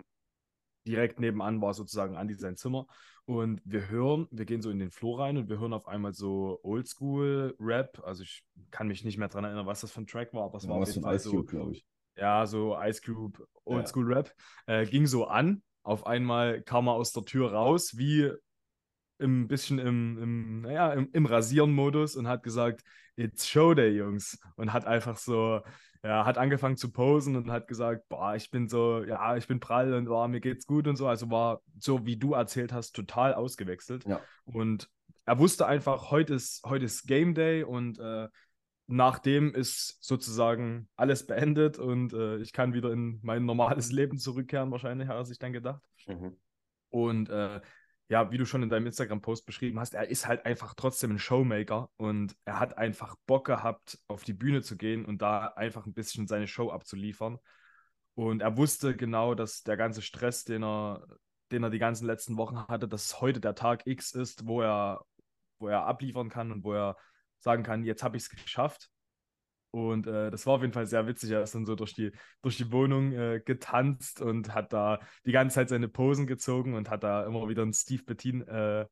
[0.87, 2.87] direkt nebenan war sozusagen Andi sein Zimmer.
[3.25, 6.13] Und wir hören, wir gehen so in den Flur rein und wir hören auf einmal
[6.13, 8.01] so Oldschool-Rap.
[8.05, 10.59] Also ich kann mich nicht mehr dran erinnern, was das für ein Track war, aber
[10.59, 11.85] es war auf jeden Fall Ice so, Cube, glaube ich.
[12.17, 14.33] ja, so Ice Cube, Oldschool Rap.
[14.67, 15.63] Äh, ging so an.
[15.83, 18.31] Auf einmal kam er aus der Tür raus, wie
[19.21, 22.83] ein bisschen im, im, naja, im, im Rasieren-Modus und hat gesagt,
[23.17, 24.39] It's Showday, Jungs.
[24.57, 25.63] Und hat einfach so,
[26.03, 29.59] ja, hat angefangen zu posen und hat gesagt, boah, ich bin so, ja, ich bin
[29.59, 31.09] prall und boah, mir geht's gut und so.
[31.09, 34.05] Also war so, wie du erzählt hast, total ausgewechselt.
[34.07, 34.21] Ja.
[34.45, 34.91] Und
[35.25, 38.29] er wusste einfach, heute ist, heute ist Game Day und äh,
[38.87, 44.71] nachdem ist sozusagen alles beendet und äh, ich kann wieder in mein normales Leben zurückkehren,
[44.71, 45.83] wahrscheinlich, hat er sich dann gedacht.
[46.07, 46.37] Mhm.
[46.91, 47.61] Und äh,
[48.09, 51.19] ja, wie du schon in deinem Instagram-Post beschrieben hast, er ist halt einfach trotzdem ein
[51.19, 55.87] Showmaker und er hat einfach Bock gehabt, auf die Bühne zu gehen und da einfach
[55.87, 57.39] ein bisschen seine Show abzuliefern.
[58.15, 61.07] Und er wusste genau, dass der ganze Stress, den er,
[61.51, 65.05] den er die ganzen letzten Wochen hatte, dass heute der Tag X ist, wo er,
[65.59, 66.97] wo er abliefern kann und wo er
[67.41, 68.89] sagen kann, jetzt habe ich es geschafft.
[69.71, 71.31] Und äh, das war auf jeden Fall sehr witzig.
[71.31, 72.13] Er ist dann so durch die,
[72.43, 76.91] durch die Wohnung äh, getanzt und hat da die ganze Zeit seine Posen gezogen und
[76.91, 78.87] hat da immer wieder einen Steve Bettin äh,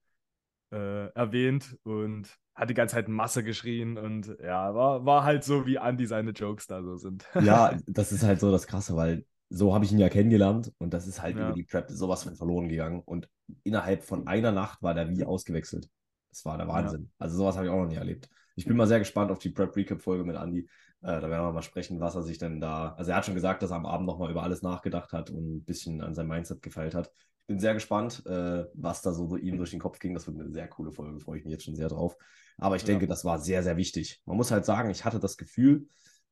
[0.72, 5.66] äh, erwähnt und hat die ganze Zeit Masse geschrien und ja, war, war halt so,
[5.66, 7.26] wie Andy seine Jokes da so sind.
[7.38, 10.94] Ja, das ist halt so das Krasse, weil so habe ich ihn ja kennengelernt und
[10.94, 11.46] das ist halt Ja.
[11.46, 13.00] über die Prep sowas von verloren gegangen.
[13.04, 13.28] Und
[13.62, 15.88] innerhalb von einer Nacht war der wie ausgewechselt.
[16.30, 17.10] Das war der Wahnsinn.
[17.18, 18.28] Also sowas habe ich auch noch nie erlebt.
[18.54, 20.60] Ich bin mal sehr gespannt auf die Prep Recap Folge mit Andy.
[21.02, 22.94] Äh, da werden wir mal sprechen, was er sich denn da.
[22.94, 25.56] Also er hat schon gesagt, dass er am Abend nochmal über alles nachgedacht hat und
[25.56, 27.10] ein bisschen an sein Mindset gefeilt hat.
[27.40, 30.14] Ich bin sehr gespannt, äh, was da so ihm durch den Kopf ging.
[30.14, 32.16] Das wird eine sehr coole Folge, freue ich mich jetzt schon sehr drauf.
[32.56, 32.88] Aber ich Ja.
[32.88, 34.22] denke, das war sehr, sehr wichtig.
[34.24, 35.88] Man muss halt sagen, ich hatte das Gefühl,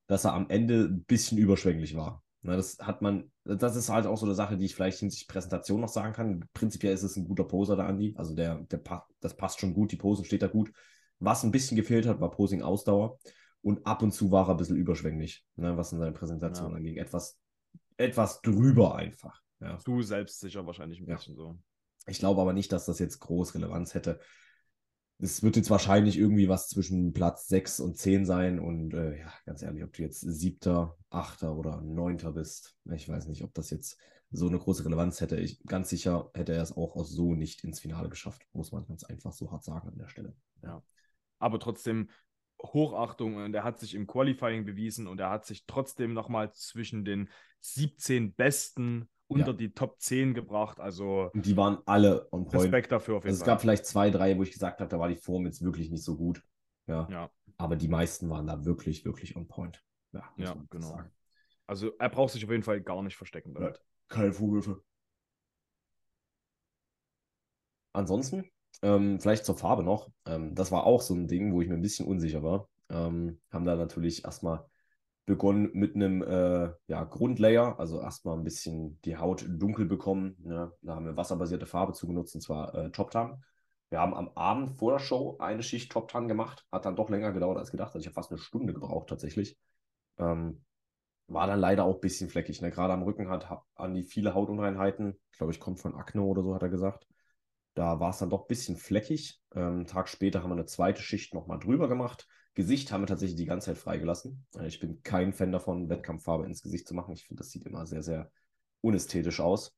[0.06, 2.22] dass er am Ende ein bisschen überschwänglich war.
[2.44, 5.28] Ne, das hat man, das ist halt auch so eine Sache, die ich vielleicht hinsichtlich
[5.28, 6.44] Präsentation noch sagen kann.
[6.54, 8.14] Prinzipiell ist es ein guter Poser, der Andi.
[8.16, 8.80] Also der, der
[9.20, 10.72] das passt schon gut, die Pose steht da gut.
[11.24, 13.18] Was ein bisschen gefehlt hat, war Posing-Ausdauer.
[13.62, 16.76] Und ab und zu war er ein bisschen überschwänglich, ne, was in seiner Präsentation Ja.
[16.76, 16.96] anging.
[16.96, 17.38] Etwas,
[17.96, 19.40] etwas drüber einfach.
[19.60, 19.78] Ja.
[19.84, 21.14] Du selbstsicher wahrscheinlich ein Ja.
[21.14, 21.58] bisschen so.
[22.08, 24.18] Ich glaube aber nicht, dass das jetzt groß Relevanz hätte.
[25.18, 28.58] Es wird jetzt wahrscheinlich irgendwie was zwischen Platz 6 und 10 sein.
[28.58, 33.28] Und äh, ja, ganz ehrlich, ob du jetzt siebter, achter oder neunter bist, ich weiß
[33.28, 33.96] nicht, ob das jetzt
[34.32, 35.36] so eine große Relevanz hätte.
[35.38, 38.84] Ich, ganz sicher hätte er es auch aus so nicht ins Finale geschafft, muss man
[38.86, 40.34] ganz einfach so hart sagen an der Stelle.
[41.42, 42.08] Aber trotzdem
[42.62, 47.04] Hochachtung und er hat sich im Qualifying bewiesen und er hat sich trotzdem nochmal zwischen
[47.04, 47.28] den
[47.60, 49.52] 17 Besten unter Ja.
[49.54, 50.78] die Top 10 gebracht.
[50.78, 52.54] Also die waren alle on point.
[52.64, 53.54] Respekt dafür auf jeden Also es Fall.
[53.54, 56.04] gab vielleicht zwei, drei, wo ich gesagt habe, da war die Form jetzt wirklich nicht
[56.04, 56.42] so gut.
[56.86, 57.08] Ja.
[57.10, 59.82] ja, Aber die meisten waren da wirklich, wirklich on point.
[60.12, 60.88] Ja, Ja, genau.
[60.88, 61.10] sagen.
[61.66, 63.80] also er braucht sich auf jeden Fall gar nicht verstecken damit.
[64.08, 64.82] Keine Vorwürfe.
[67.94, 68.44] Ansonsten,
[68.82, 70.10] ähm, vielleicht zur Farbe noch.
[70.26, 72.68] Ähm, das war auch so ein Ding, wo ich mir ein bisschen unsicher war.
[72.88, 74.64] Ähm, haben da natürlich erstmal
[75.24, 80.36] begonnen mit einem äh, ja, Grundlayer, also erstmal ein bisschen die Haut dunkel bekommen.
[80.40, 80.72] Ne?
[80.82, 83.42] Da haben wir wasserbasierte Farbe zugenutzt, und zwar äh, Top Tan.
[83.90, 86.66] Wir haben am Abend vor der Show eine Schicht Top Tan gemacht.
[86.72, 87.94] Hat dann doch länger gedauert als gedacht.
[87.94, 89.58] Also ich habe fast eine Stunde gebraucht tatsächlich.
[90.18, 90.64] Ähm,
[91.28, 92.62] war dann leider auch ein bisschen fleckig.
[92.62, 92.70] Ne?
[92.70, 95.18] Gerade am Rücken hat Andi viele Hautunreinheiten.
[95.30, 97.06] Ich glaube, ich komme von Akne oder so, hat er gesagt.
[97.74, 99.40] Da war es dann doch ein bisschen fleckig.
[99.54, 102.26] Ähm, einen Tag später haben wir eine zweite Schicht nochmal drüber gemacht.
[102.54, 104.46] Gesicht haben wir tatsächlich die ganze Zeit freigelassen.
[104.56, 107.14] Äh, ich bin kein Fan davon, Wettkampffarbe ins Gesicht zu machen.
[107.14, 108.30] Ich finde, das sieht immer sehr, sehr
[108.82, 109.74] unästhetisch aus.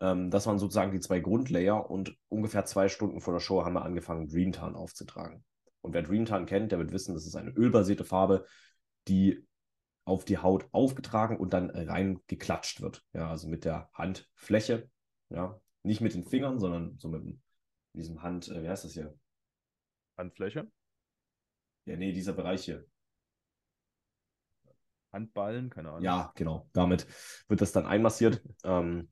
[0.00, 3.74] Ähm, das waren sozusagen die zwei Grundlayer und ungefähr zwei Stunden vor der Show haben
[3.74, 5.44] wir angefangen, Dreamtan aufzutragen.
[5.80, 8.44] Und wer Dreamtan kennt, der wird wissen, das ist eine ölbasierte Farbe,
[9.06, 9.46] die
[10.04, 13.04] auf die Haut aufgetragen und dann rein geklatscht wird.
[13.12, 14.90] Ja, also mit der Handfläche.
[15.28, 17.22] Ja, nicht mit den Fingern, sondern so mit
[17.94, 19.18] diesem Hand, äh, wie heißt das hier?
[20.16, 20.70] Handfläche?
[21.86, 22.84] Ja, nee, dieser Bereich hier.
[25.12, 26.02] Handballen, keine Ahnung.
[26.02, 26.68] Ja, genau.
[26.74, 27.06] Damit
[27.48, 28.42] wird das dann einmassiert.
[28.64, 29.08] Ähm,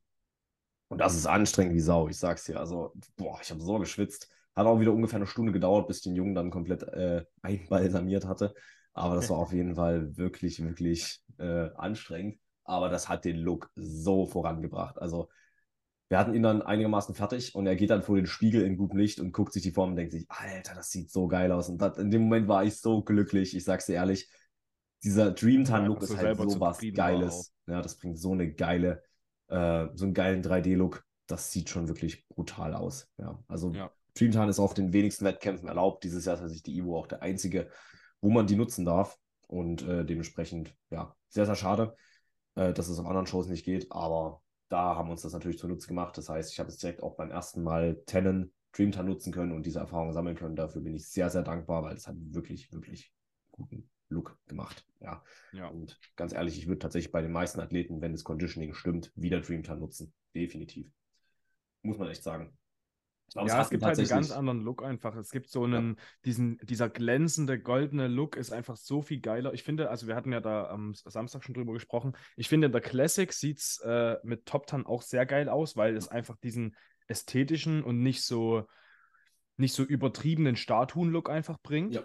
[0.89, 2.61] und das ist anstrengend wie Sau, ich sag's dir.
[2.61, 4.31] Also, boah, ich habe so geschwitzt.
[4.55, 8.27] Hat auch wieder ungefähr eine Stunde gedauert, bis ich den Jungen dann komplett äh, einbalsamiert
[8.27, 8.55] hatte.
[8.93, 12.39] Aber das war auf jeden Fall wirklich, wirklich äh, anstrengend.
[12.65, 14.99] Aber das hat den Look so vorangebracht.
[14.99, 15.29] Also,
[16.09, 18.99] wir hatten ihn dann einigermaßen fertig und er geht dann vor den Spiegel in gutem
[18.99, 21.69] Licht und guckt sich die Form und denkt sich, Alter, das sieht so geil aus.
[21.69, 24.31] Und das, in dem Moment war ich so glücklich, ich sag's dir ehrlich.
[25.03, 27.53] Dieser Dreamtime-Look ja, ist halt so was Geiles.
[27.67, 29.03] Ja, das bringt so eine geile,
[29.49, 31.05] äh, so einen geilen 3D-Look.
[31.27, 33.09] Das sieht schon wirklich brutal aus.
[33.19, 33.91] Ja, also ja.
[34.15, 36.05] Dreamtime ist auf den wenigsten Wettkämpfen erlaubt.
[36.05, 37.69] Dieses Jahr ist tatsächlich die Ivo auch der einzige,
[38.21, 39.19] wo man die nutzen darf.
[39.49, 41.97] Und äh, dementsprechend, ja, sehr, sehr schade,
[42.55, 43.91] äh, dass es auf anderen Shows nicht geht.
[43.91, 46.17] Aber da haben wir uns das natürlich zunutze gemacht.
[46.19, 49.65] Das heißt, ich habe es direkt auch beim ersten Mal Tennen Dreamtime nutzen können und
[49.65, 50.57] diese Erfahrung sammeln können.
[50.57, 53.13] Dafür bin ich sehr, sehr dankbar, weil es hat wirklich, wirklich
[53.51, 54.87] guten Look gemacht.
[55.01, 55.23] Ja.
[55.53, 55.69] ja.
[55.69, 59.41] Und ganz ehrlich, ich würde tatsächlich bei den meisten Athleten, wenn das Conditioning stimmt, wieder
[59.41, 60.13] Dreamtime nutzen.
[60.35, 60.91] Definitiv.
[61.83, 62.57] Muss man echt sagen.
[63.33, 65.17] Glaube, ja, es, es gibt halt einen ganz anderen Look einfach.
[65.17, 66.03] Es gibt so einen, ja.
[66.25, 69.53] diesen, dieser glänzende, goldene Look ist einfach so viel geiler.
[69.53, 72.17] Ich finde, also wir hatten ja da am Samstag schon drüber gesprochen.
[72.37, 75.77] Ich finde, in der Classic sieht es äh, mit Top Tan auch sehr geil aus,
[75.77, 76.77] weil es einfach diesen
[77.09, 78.67] ästhetischen und nicht so,
[79.57, 81.95] nicht so übertriebenen Statuen-Look einfach bringt.
[81.95, 82.03] Ja.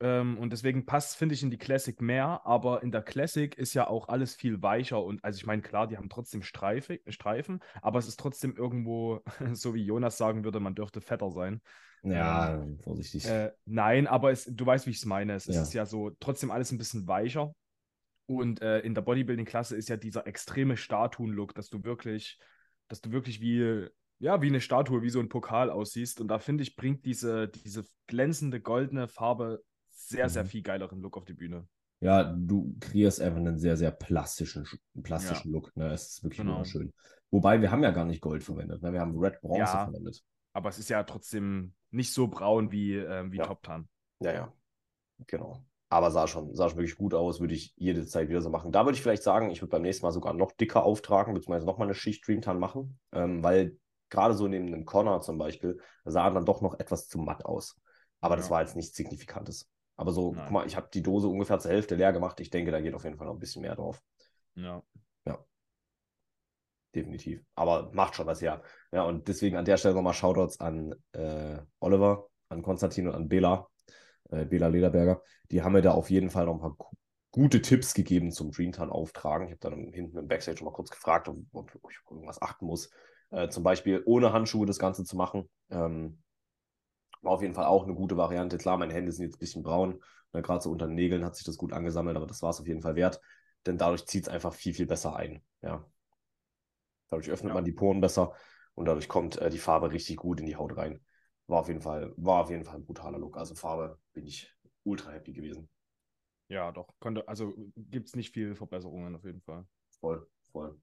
[0.00, 2.40] Ähm, und deswegen passt, finde ich, in die Classic mehr.
[2.44, 5.02] Aber in der Classic ist ja auch alles viel weicher.
[5.02, 9.22] Und also ich meine, klar, die haben trotzdem Streife, Streifen, aber es ist trotzdem irgendwo,
[9.52, 11.60] so wie Jonas sagen würde, man dürfte fetter sein.
[12.02, 13.26] Ja, ähm, vorsichtig.
[13.26, 15.34] Äh, nein, aber es, du weißt, wie ich es meine.
[15.34, 15.60] Es ja.
[15.60, 17.54] ist ja so trotzdem alles ein bisschen weicher.
[18.24, 22.38] Und äh, in der Bodybuilding-Klasse ist ja dieser extreme Statuen-Look, dass du wirklich,
[22.88, 23.88] dass du wirklich wie,
[24.20, 26.20] ja, wie eine Statue, wie so ein Pokal aussiehst.
[26.20, 29.62] Und da finde ich, bringt diese, diese glänzende goldene Farbe
[30.08, 30.48] sehr, sehr mhm.
[30.48, 31.66] viel geileren Look auf die Bühne.
[32.00, 34.66] Ja, du kreierst einfach einen sehr, sehr plastischen,
[35.02, 35.56] plastischen ja.
[35.56, 35.76] Look.
[35.76, 35.92] Ne?
[35.92, 36.54] Es ist wirklich genau.
[36.54, 36.92] wunderschön.
[37.30, 38.82] Wobei, wir haben ja gar nicht Gold verwendet.
[38.82, 38.92] Ne?
[38.92, 40.22] Wir haben Red Bronze ja, verwendet.
[40.52, 43.44] Aber es ist ja trotzdem nicht so braun wie, äh, wie ja.
[43.44, 43.88] Top Tan.
[44.20, 44.52] Ja, ja.
[45.26, 45.64] Genau.
[45.90, 48.72] Aber sah schon, sah schon wirklich gut aus, würde ich jede Zeit wieder so machen.
[48.72, 51.66] Da würde ich vielleicht sagen, ich würde beim nächsten Mal sogar noch dicker auftragen, beziehungsweise
[51.66, 53.76] nochmal eine Schicht Dreamtan machen, ähm, weil
[54.08, 57.76] gerade so neben einem Corner zum Beispiel sah dann doch noch etwas zu matt aus.
[58.20, 58.40] Aber ja.
[58.40, 59.68] das war jetzt nichts Signifikantes.
[60.00, 60.44] Aber so, Nein.
[60.44, 62.40] guck mal, ich habe die Dose ungefähr zur Hälfte leer gemacht.
[62.40, 64.02] Ich denke, da geht auf jeden Fall noch ein bisschen mehr drauf.
[64.54, 64.82] Ja.
[65.26, 65.44] Ja.
[66.94, 67.44] Definitiv.
[67.54, 68.62] Aber macht schon was her.
[68.92, 73.28] Ja, und deswegen an der Stelle nochmal Shoutouts an äh, Oliver, an Konstantin und an
[73.28, 73.68] Bela,
[74.30, 75.20] äh, Bela Lederberger.
[75.50, 76.90] Die haben mir da auf jeden Fall noch ein paar
[77.30, 79.48] gute Tipps gegeben zum Dreamtan auftragen.
[79.48, 82.64] Ich habe dann hinten im Backstage schon mal kurz gefragt, ob, ob ich irgendwas achten
[82.64, 82.90] muss.
[83.28, 85.50] Äh, zum Beispiel ohne Handschuhe das Ganze zu machen.
[85.68, 86.22] Ähm,
[87.22, 88.58] war auf jeden Fall auch eine gute Variante.
[88.58, 90.02] Klar, meine Hände sind jetzt ein bisschen braun.
[90.32, 92.60] Ne, Gerade so unter den Nägeln hat sich das gut angesammelt, aber das war es
[92.60, 93.20] auf jeden Fall wert.
[93.66, 95.42] Denn dadurch zieht es einfach viel, viel besser ein.
[95.62, 95.84] Ja.
[97.08, 97.54] Dadurch öffnet ja.
[97.54, 98.32] man die Poren besser
[98.74, 101.04] und dadurch kommt äh, die Farbe richtig gut in die Haut rein.
[101.46, 103.36] War auf jeden Fall, war auf jeden Fall ein brutaler Look.
[103.36, 104.54] Also Farbe bin ich
[104.84, 105.68] ultra happy gewesen.
[106.48, 106.94] Ja, doch.
[107.00, 109.66] Konnte, also gibt es nicht viele Verbesserungen auf jeden Fall.
[110.00, 110.80] Voll, voll.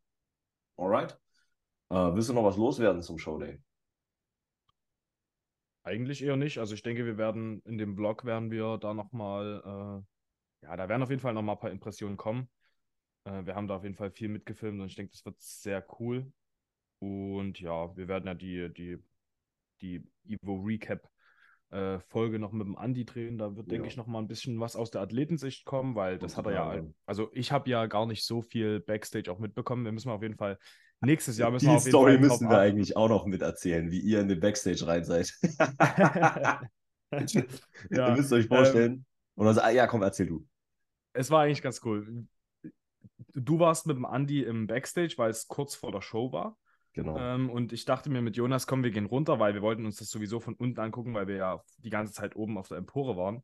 [0.75, 1.17] Alright.
[1.89, 3.59] Äh, willst du noch was loswerden zum Showday?
[5.87, 6.57] Eigentlich eher nicht.
[6.57, 10.89] Also ich denke, wir werden in dem Blog werden wir da nochmal, äh, ja, da
[10.89, 12.49] werden auf jeden Fall nochmal ein paar Impressionen kommen.
[13.23, 15.85] Äh, wir haben da auf jeden Fall viel mitgefilmt und ich denke, das wird sehr
[15.97, 16.29] cool.
[16.99, 18.97] Und ja, wir werden ja die, die,
[19.81, 21.09] die Evo Recap
[21.69, 23.37] äh, Folge noch mit dem Andi drehen.
[23.37, 23.75] Da wird, ja.
[23.75, 26.47] denke ich, noch mal ein bisschen was aus der Athletensicht kommen, weil das, das hat
[26.47, 29.85] er ja, also ich habe ja gar nicht so viel Backstage auch mitbekommen.
[29.85, 30.59] Wir müssen auf jeden Fall
[31.01, 33.91] Nächstes Jahr müssen Die wir auf jeden Story Fall müssen wir eigentlich auch noch miterzählen,
[33.91, 35.31] wie ihr in den Backstage rein seid.
[35.59, 36.61] ja,
[37.91, 38.93] ihr müsst euch vorstellen.
[38.93, 40.47] Ähm, Oder so, ja, komm, erzähl du.
[41.13, 42.25] Es war eigentlich ganz cool.
[43.33, 46.57] Du warst mit dem Andi im Backstage, weil es kurz vor der Show war.
[46.93, 47.15] Genau.
[47.15, 49.97] Ähm, und ich dachte mir mit Jonas, komm, wir gehen runter, weil wir wollten uns
[49.97, 53.15] das sowieso von unten angucken, weil wir ja die ganze Zeit oben auf der Empore
[53.15, 53.43] waren.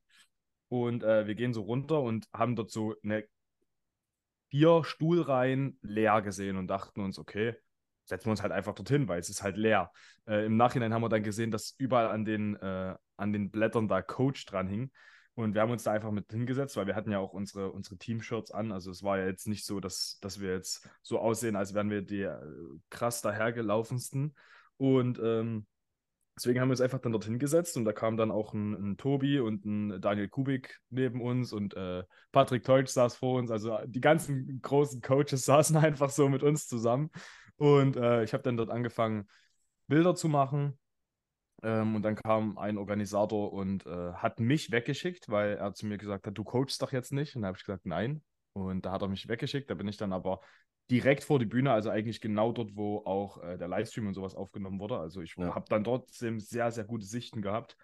[0.69, 3.23] Und äh, wir gehen so runter und haben dort so eine
[4.53, 7.55] vier Stuhlreihen leer gesehen und dachten uns, okay,
[8.05, 9.91] setzen wir uns halt einfach dorthin, weil es ist halt leer.
[10.27, 13.87] Äh, Im Nachhinein haben wir dann gesehen, dass überall an den, äh, an den Blättern
[13.87, 14.91] da Coach dran hing.
[15.33, 17.97] Und wir haben uns da einfach mit hingesetzt, weil wir hatten ja auch unsere, unsere
[17.97, 18.71] Team-Shirts an.
[18.71, 21.89] Also es war ja jetzt nicht so, dass, dass wir jetzt so aussehen, als wären
[21.89, 22.39] wir die äh,
[22.91, 24.35] krass dahergelaufensten.
[24.77, 25.65] Und ähm,
[26.35, 28.97] deswegen haben wir uns einfach dann dorthin gesetzt und da kam dann auch ein, ein
[28.97, 33.51] Tobi und ein Daniel Kubik neben uns und äh, Patrick Teutsch saß vor uns.
[33.51, 37.09] Also die ganzen großen Coaches saßen einfach so mit uns zusammen.
[37.57, 39.27] Und äh, ich habe dann dort angefangen,
[39.87, 40.77] Bilder zu machen.
[41.61, 45.97] Ähm, und dann kam ein Organisator und äh, hat mich weggeschickt, weil er zu mir
[45.97, 47.35] gesagt hat, du coachst doch jetzt nicht.
[47.35, 48.23] Und da habe ich gesagt, nein.
[48.53, 49.69] Und da hat er mich weggeschickt.
[49.69, 50.41] Da bin ich dann aber
[50.89, 54.35] direkt vor die Bühne, also eigentlich genau dort, wo auch äh, der Livestream und sowas
[54.35, 54.97] aufgenommen wurde.
[54.97, 55.55] Also ich ja.
[55.55, 57.77] habe dann trotzdem sehr, sehr gute Sichten gehabt.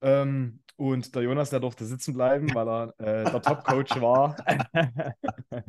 [0.00, 4.36] Ähm, und der Jonas, der durfte sitzen bleiben, weil er äh, der Top-Coach war.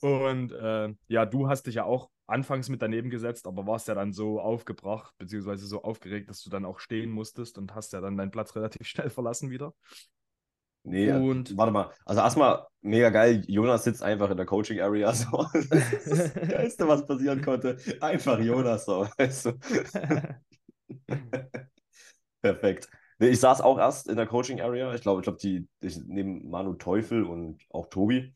[0.00, 3.94] und äh, ja, du hast dich ja auch anfangs mit daneben gesetzt, aber warst ja
[3.94, 8.00] dann so aufgebracht, beziehungsweise so aufgeregt, dass du dann auch stehen musstest und hast ja
[8.00, 9.72] dann deinen Platz relativ schnell verlassen wieder.
[10.88, 11.90] Nee, und warte mal.
[12.04, 13.42] Also erstmal mega geil.
[13.48, 15.12] Jonas sitzt einfach in der Coaching Area.
[15.12, 15.46] So.
[15.52, 17.76] Das ist das Geilste, was passieren konnte.
[18.00, 19.08] Einfach Jonas so.
[19.18, 19.52] Weißt du?
[22.40, 22.88] Perfekt.
[23.18, 24.94] Nee, ich saß auch erst in der Coaching Area.
[24.94, 28.32] Ich glaube, ich glaube, die, ich neben Manu Teufel und auch Tobi.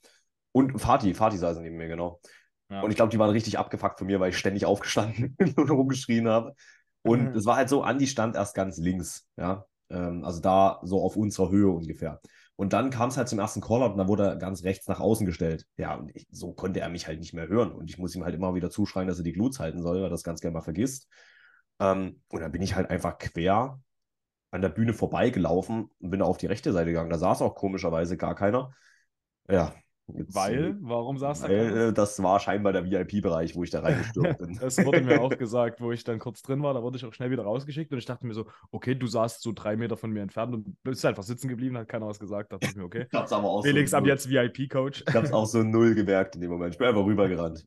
[0.52, 2.20] Und Fatih, Fatih saß neben mir, genau.
[2.68, 2.80] Ja.
[2.80, 6.28] Und ich glaube, die waren richtig abgefuckt von mir, weil ich ständig aufgestanden und rumgeschrien
[6.28, 6.54] habe.
[7.02, 7.48] Und es mhm.
[7.48, 9.64] war halt so, Andi stand erst ganz links, ja.
[9.90, 12.20] Ähm, also da so auf unserer Höhe ungefähr.
[12.60, 15.00] Und dann kam es halt zum ersten Callout und dann wurde er ganz rechts nach
[15.00, 15.64] außen gestellt.
[15.78, 17.72] Ja, und ich, so konnte er mich halt nicht mehr hören.
[17.72, 20.02] Und ich muss ihm halt immer wieder zuschreien, dass er die Gluts halten soll, weil
[20.02, 21.08] er das ganz gerne mal vergisst.
[21.78, 23.80] Ähm, und dann bin ich halt einfach quer
[24.50, 27.08] an der Bühne vorbeigelaufen und bin auf die rechte Seite gegangen.
[27.08, 28.74] Da saß auch komischerweise gar keiner.
[29.48, 29.74] Ja,
[30.16, 30.76] Jetzt, weil?
[30.80, 31.88] Warum saß weil, da?
[31.88, 34.58] Äh, das war scheinbar der VIP-Bereich, wo ich da reingestürmt bin.
[34.60, 36.74] das wurde mir auch gesagt, wo ich dann kurz drin war.
[36.74, 39.42] Da wurde ich auch schnell wieder rausgeschickt und ich dachte mir so, okay, du saßt
[39.42, 42.52] so drei Meter von mir entfernt und bist einfach sitzen geblieben, hat keiner was gesagt.
[42.52, 43.06] Da dachte ich mir, okay.
[43.14, 45.04] Hab's aber auch Felix, so ab jetzt VIP-Coach.
[45.08, 46.74] Ich hab's auch so null gemerkt in dem Moment.
[46.74, 47.66] Ich bin einfach rübergerannt.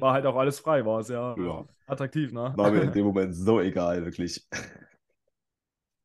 [0.00, 1.64] war halt auch alles frei, war sehr ja.
[1.86, 2.52] attraktiv, ne?
[2.56, 4.46] War mir in dem Moment so egal, wirklich.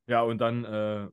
[0.08, 1.08] Ja, und dann äh,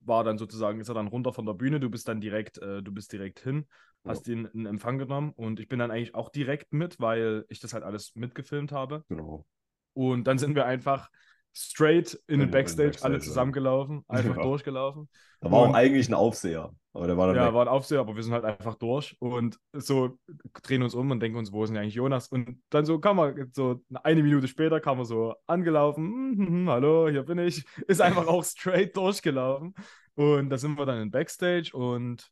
[0.00, 2.82] war dann sozusagen, ist er dann runter von der Bühne, du bist dann direkt, äh,
[2.82, 3.66] du bist direkt hin,
[4.04, 4.34] hast ja.
[4.34, 7.72] ihn in Empfang genommen und ich bin dann eigentlich auch direkt mit, weil ich das
[7.72, 9.04] halt alles mitgefilmt habe.
[9.08, 9.46] Genau.
[9.92, 11.10] Und dann sind wir einfach
[11.54, 14.42] straight in den Backstage, Backstage, alle zusammengelaufen, einfach ja.
[14.42, 15.08] durchgelaufen.
[15.40, 16.72] Da war und, auch eigentlich ein Aufseher.
[16.92, 17.54] Aber der war dann ja, weg.
[17.54, 20.18] war ein Aufseher, aber wir sind halt einfach durch und so
[20.62, 22.28] drehen uns um und denken uns, wo ist denn eigentlich Jonas?
[22.28, 26.46] Und dann so kam er, so eine Minute später kam er so angelaufen, hm, hm,
[26.46, 29.74] hm, hallo, hier bin ich, ist einfach auch straight durchgelaufen.
[30.14, 32.28] Und da sind wir dann in Backstage und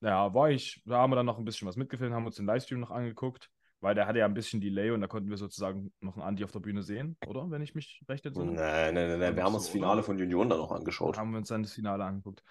[0.00, 2.46] ja, war ich, da haben wir dann noch ein bisschen was mitgefilmt, haben uns den
[2.46, 3.50] Livestream noch angeguckt
[3.84, 6.42] weil der hatte ja ein bisschen Delay und da konnten wir sozusagen noch einen Andi
[6.42, 7.50] auf der Bühne sehen, oder?
[7.50, 8.52] Wenn ich mich recht entsinne.
[8.52, 9.36] Nein, nein, nein, nein.
[9.36, 11.18] wir haben uns das Finale von Union dann noch angeschaut.
[11.18, 12.42] Haben wir uns dann das Finale angeguckt.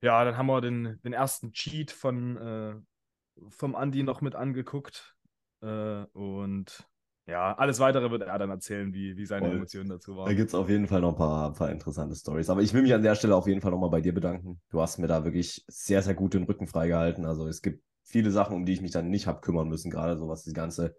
[0.00, 2.74] Ja, dann haben wir den, den ersten Cheat von, äh,
[3.50, 5.16] vom Andi noch mit angeguckt.
[5.60, 6.88] Äh, und
[7.26, 9.56] ja, alles weitere wird er dann erzählen, wie, wie seine Voll.
[9.56, 10.28] Emotionen dazu waren.
[10.28, 12.48] Da gibt es auf jeden Fall noch ein paar, paar interessante Stories.
[12.48, 14.62] Aber ich will mich an der Stelle auf jeden Fall nochmal bei dir bedanken.
[14.70, 17.26] Du hast mir da wirklich sehr, sehr gut den Rücken freigehalten.
[17.26, 20.18] Also es gibt viele Sachen, um die ich mich dann nicht habe kümmern müssen, gerade
[20.18, 20.96] so was die ganze,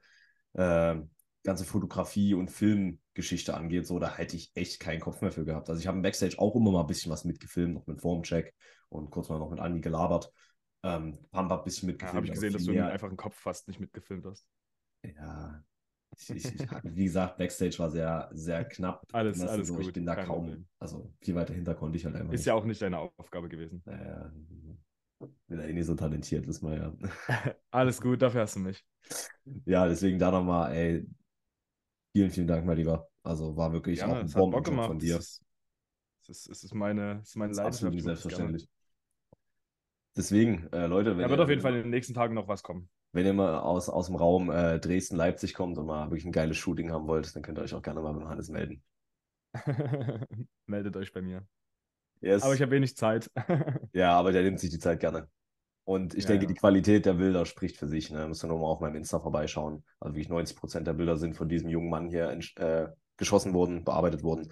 [0.54, 0.96] äh,
[1.44, 3.86] ganze Fotografie und Filmgeschichte angeht.
[3.86, 5.70] So, da hätte ich echt keinen Kopf mehr für gehabt.
[5.70, 8.54] Also ich habe im Backstage auch immer mal ein bisschen was mitgefilmt, noch mit Formcheck
[8.90, 10.32] und kurz mal noch mit Andi gelabert.
[10.84, 12.14] Ähm, Pampa ein bisschen mitgefilmt.
[12.14, 12.90] Ja, habe ich gesehen, dass du mehr...
[12.90, 14.48] einfach einen Kopf fast nicht mitgefilmt hast.
[15.04, 15.64] Ja,
[16.18, 16.46] ich, ich,
[16.84, 19.04] wie gesagt, Backstage war sehr, sehr knapp.
[19.14, 19.88] Alles, alles so, gut.
[19.88, 22.34] Ich bin da kaum, also viel weiter hinter konnte ich halt einfach.
[22.34, 22.48] Ist nicht.
[22.48, 23.82] ja auch nicht deine Aufgabe gewesen.
[23.86, 24.32] Naja,
[25.48, 26.94] bin ja eh nicht so talentiert, wissen wir ja.
[27.72, 28.86] Alles gut, dafür hast du mich.
[29.66, 31.06] Ja, deswegen da nochmal, ey,
[32.14, 33.10] vielen, vielen Dank, mein Lieber.
[33.24, 35.18] Also war wirklich ja, auch ein Bombenjob von dir.
[35.18, 35.42] Es
[36.28, 37.84] ist, ist, ist, meine, ist meine Leidenschaft.
[37.84, 38.70] Absolut selbstverständlich.
[40.16, 41.24] Deswegen, äh, Leute, wenn.
[41.24, 42.90] Da wird ihr, auf jeden Fall in den nächsten Tagen noch was kommen.
[43.14, 46.58] Wenn ihr mal aus, aus dem Raum äh, Dresden-Leipzig kommt und mal wirklich ein geiles
[46.58, 48.84] Shooting haben wollt, dann könnt ihr euch auch gerne mal beim Hannes melden.
[50.66, 51.46] Meldet euch bei mir.
[52.22, 52.44] Yes.
[52.44, 53.30] Aber ich habe wenig Zeit.
[53.94, 55.28] ja, aber der nimmt sich die Zeit gerne.
[55.84, 56.48] Und ich ja, denke, ja.
[56.48, 58.12] die Qualität der Bilder spricht für sich.
[58.12, 58.28] Ne?
[58.28, 59.84] Müsst ihr nur mal auf meinem Insta vorbeischauen.
[60.00, 63.84] Also wirklich 90 Prozent der Bilder sind von diesem jungen Mann hier äh, geschossen worden,
[63.84, 64.52] bearbeitet worden.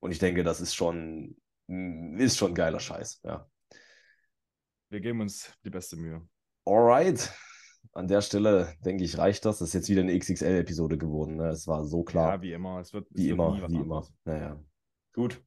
[0.00, 1.36] Und ich denke, das ist schon,
[1.66, 3.22] mm, ist schon geiler Scheiß.
[3.24, 3.48] Ja.
[4.90, 6.26] Wir geben uns die beste Mühe.
[6.64, 7.32] Alright.
[7.92, 9.58] An der Stelle, denke ich, reicht das.
[9.58, 11.36] Das ist jetzt wieder eine XXL-Episode geworden.
[11.36, 11.48] Ne?
[11.48, 12.34] Es war so klar.
[12.34, 12.78] Ja, wie immer.
[12.80, 14.06] Es wird, wie, immer, wie immer.
[14.24, 14.62] Naja.
[15.14, 15.42] Gut.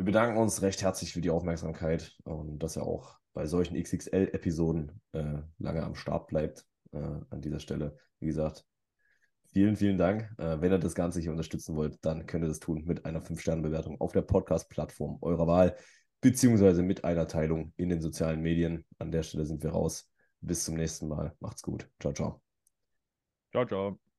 [0.00, 4.98] Wir bedanken uns recht herzlich für die Aufmerksamkeit und dass er auch bei solchen XXL-Episoden
[5.12, 6.64] äh, lange am Start bleibt.
[6.92, 6.96] Äh,
[7.28, 8.64] an dieser Stelle, wie gesagt,
[9.52, 10.32] vielen, vielen Dank.
[10.38, 13.20] Äh, wenn ihr das Ganze hier unterstützen wollt, dann könnt ihr das tun mit einer
[13.20, 15.76] 5-Sterne-Bewertung auf der Podcast-Plattform eurer Wahl,
[16.22, 18.86] beziehungsweise mit einer Teilung in den sozialen Medien.
[18.98, 20.10] An der Stelle sind wir raus.
[20.40, 21.36] Bis zum nächsten Mal.
[21.40, 21.90] Macht's gut.
[22.00, 22.40] Ciao, ciao.
[23.52, 24.09] Ciao, ciao.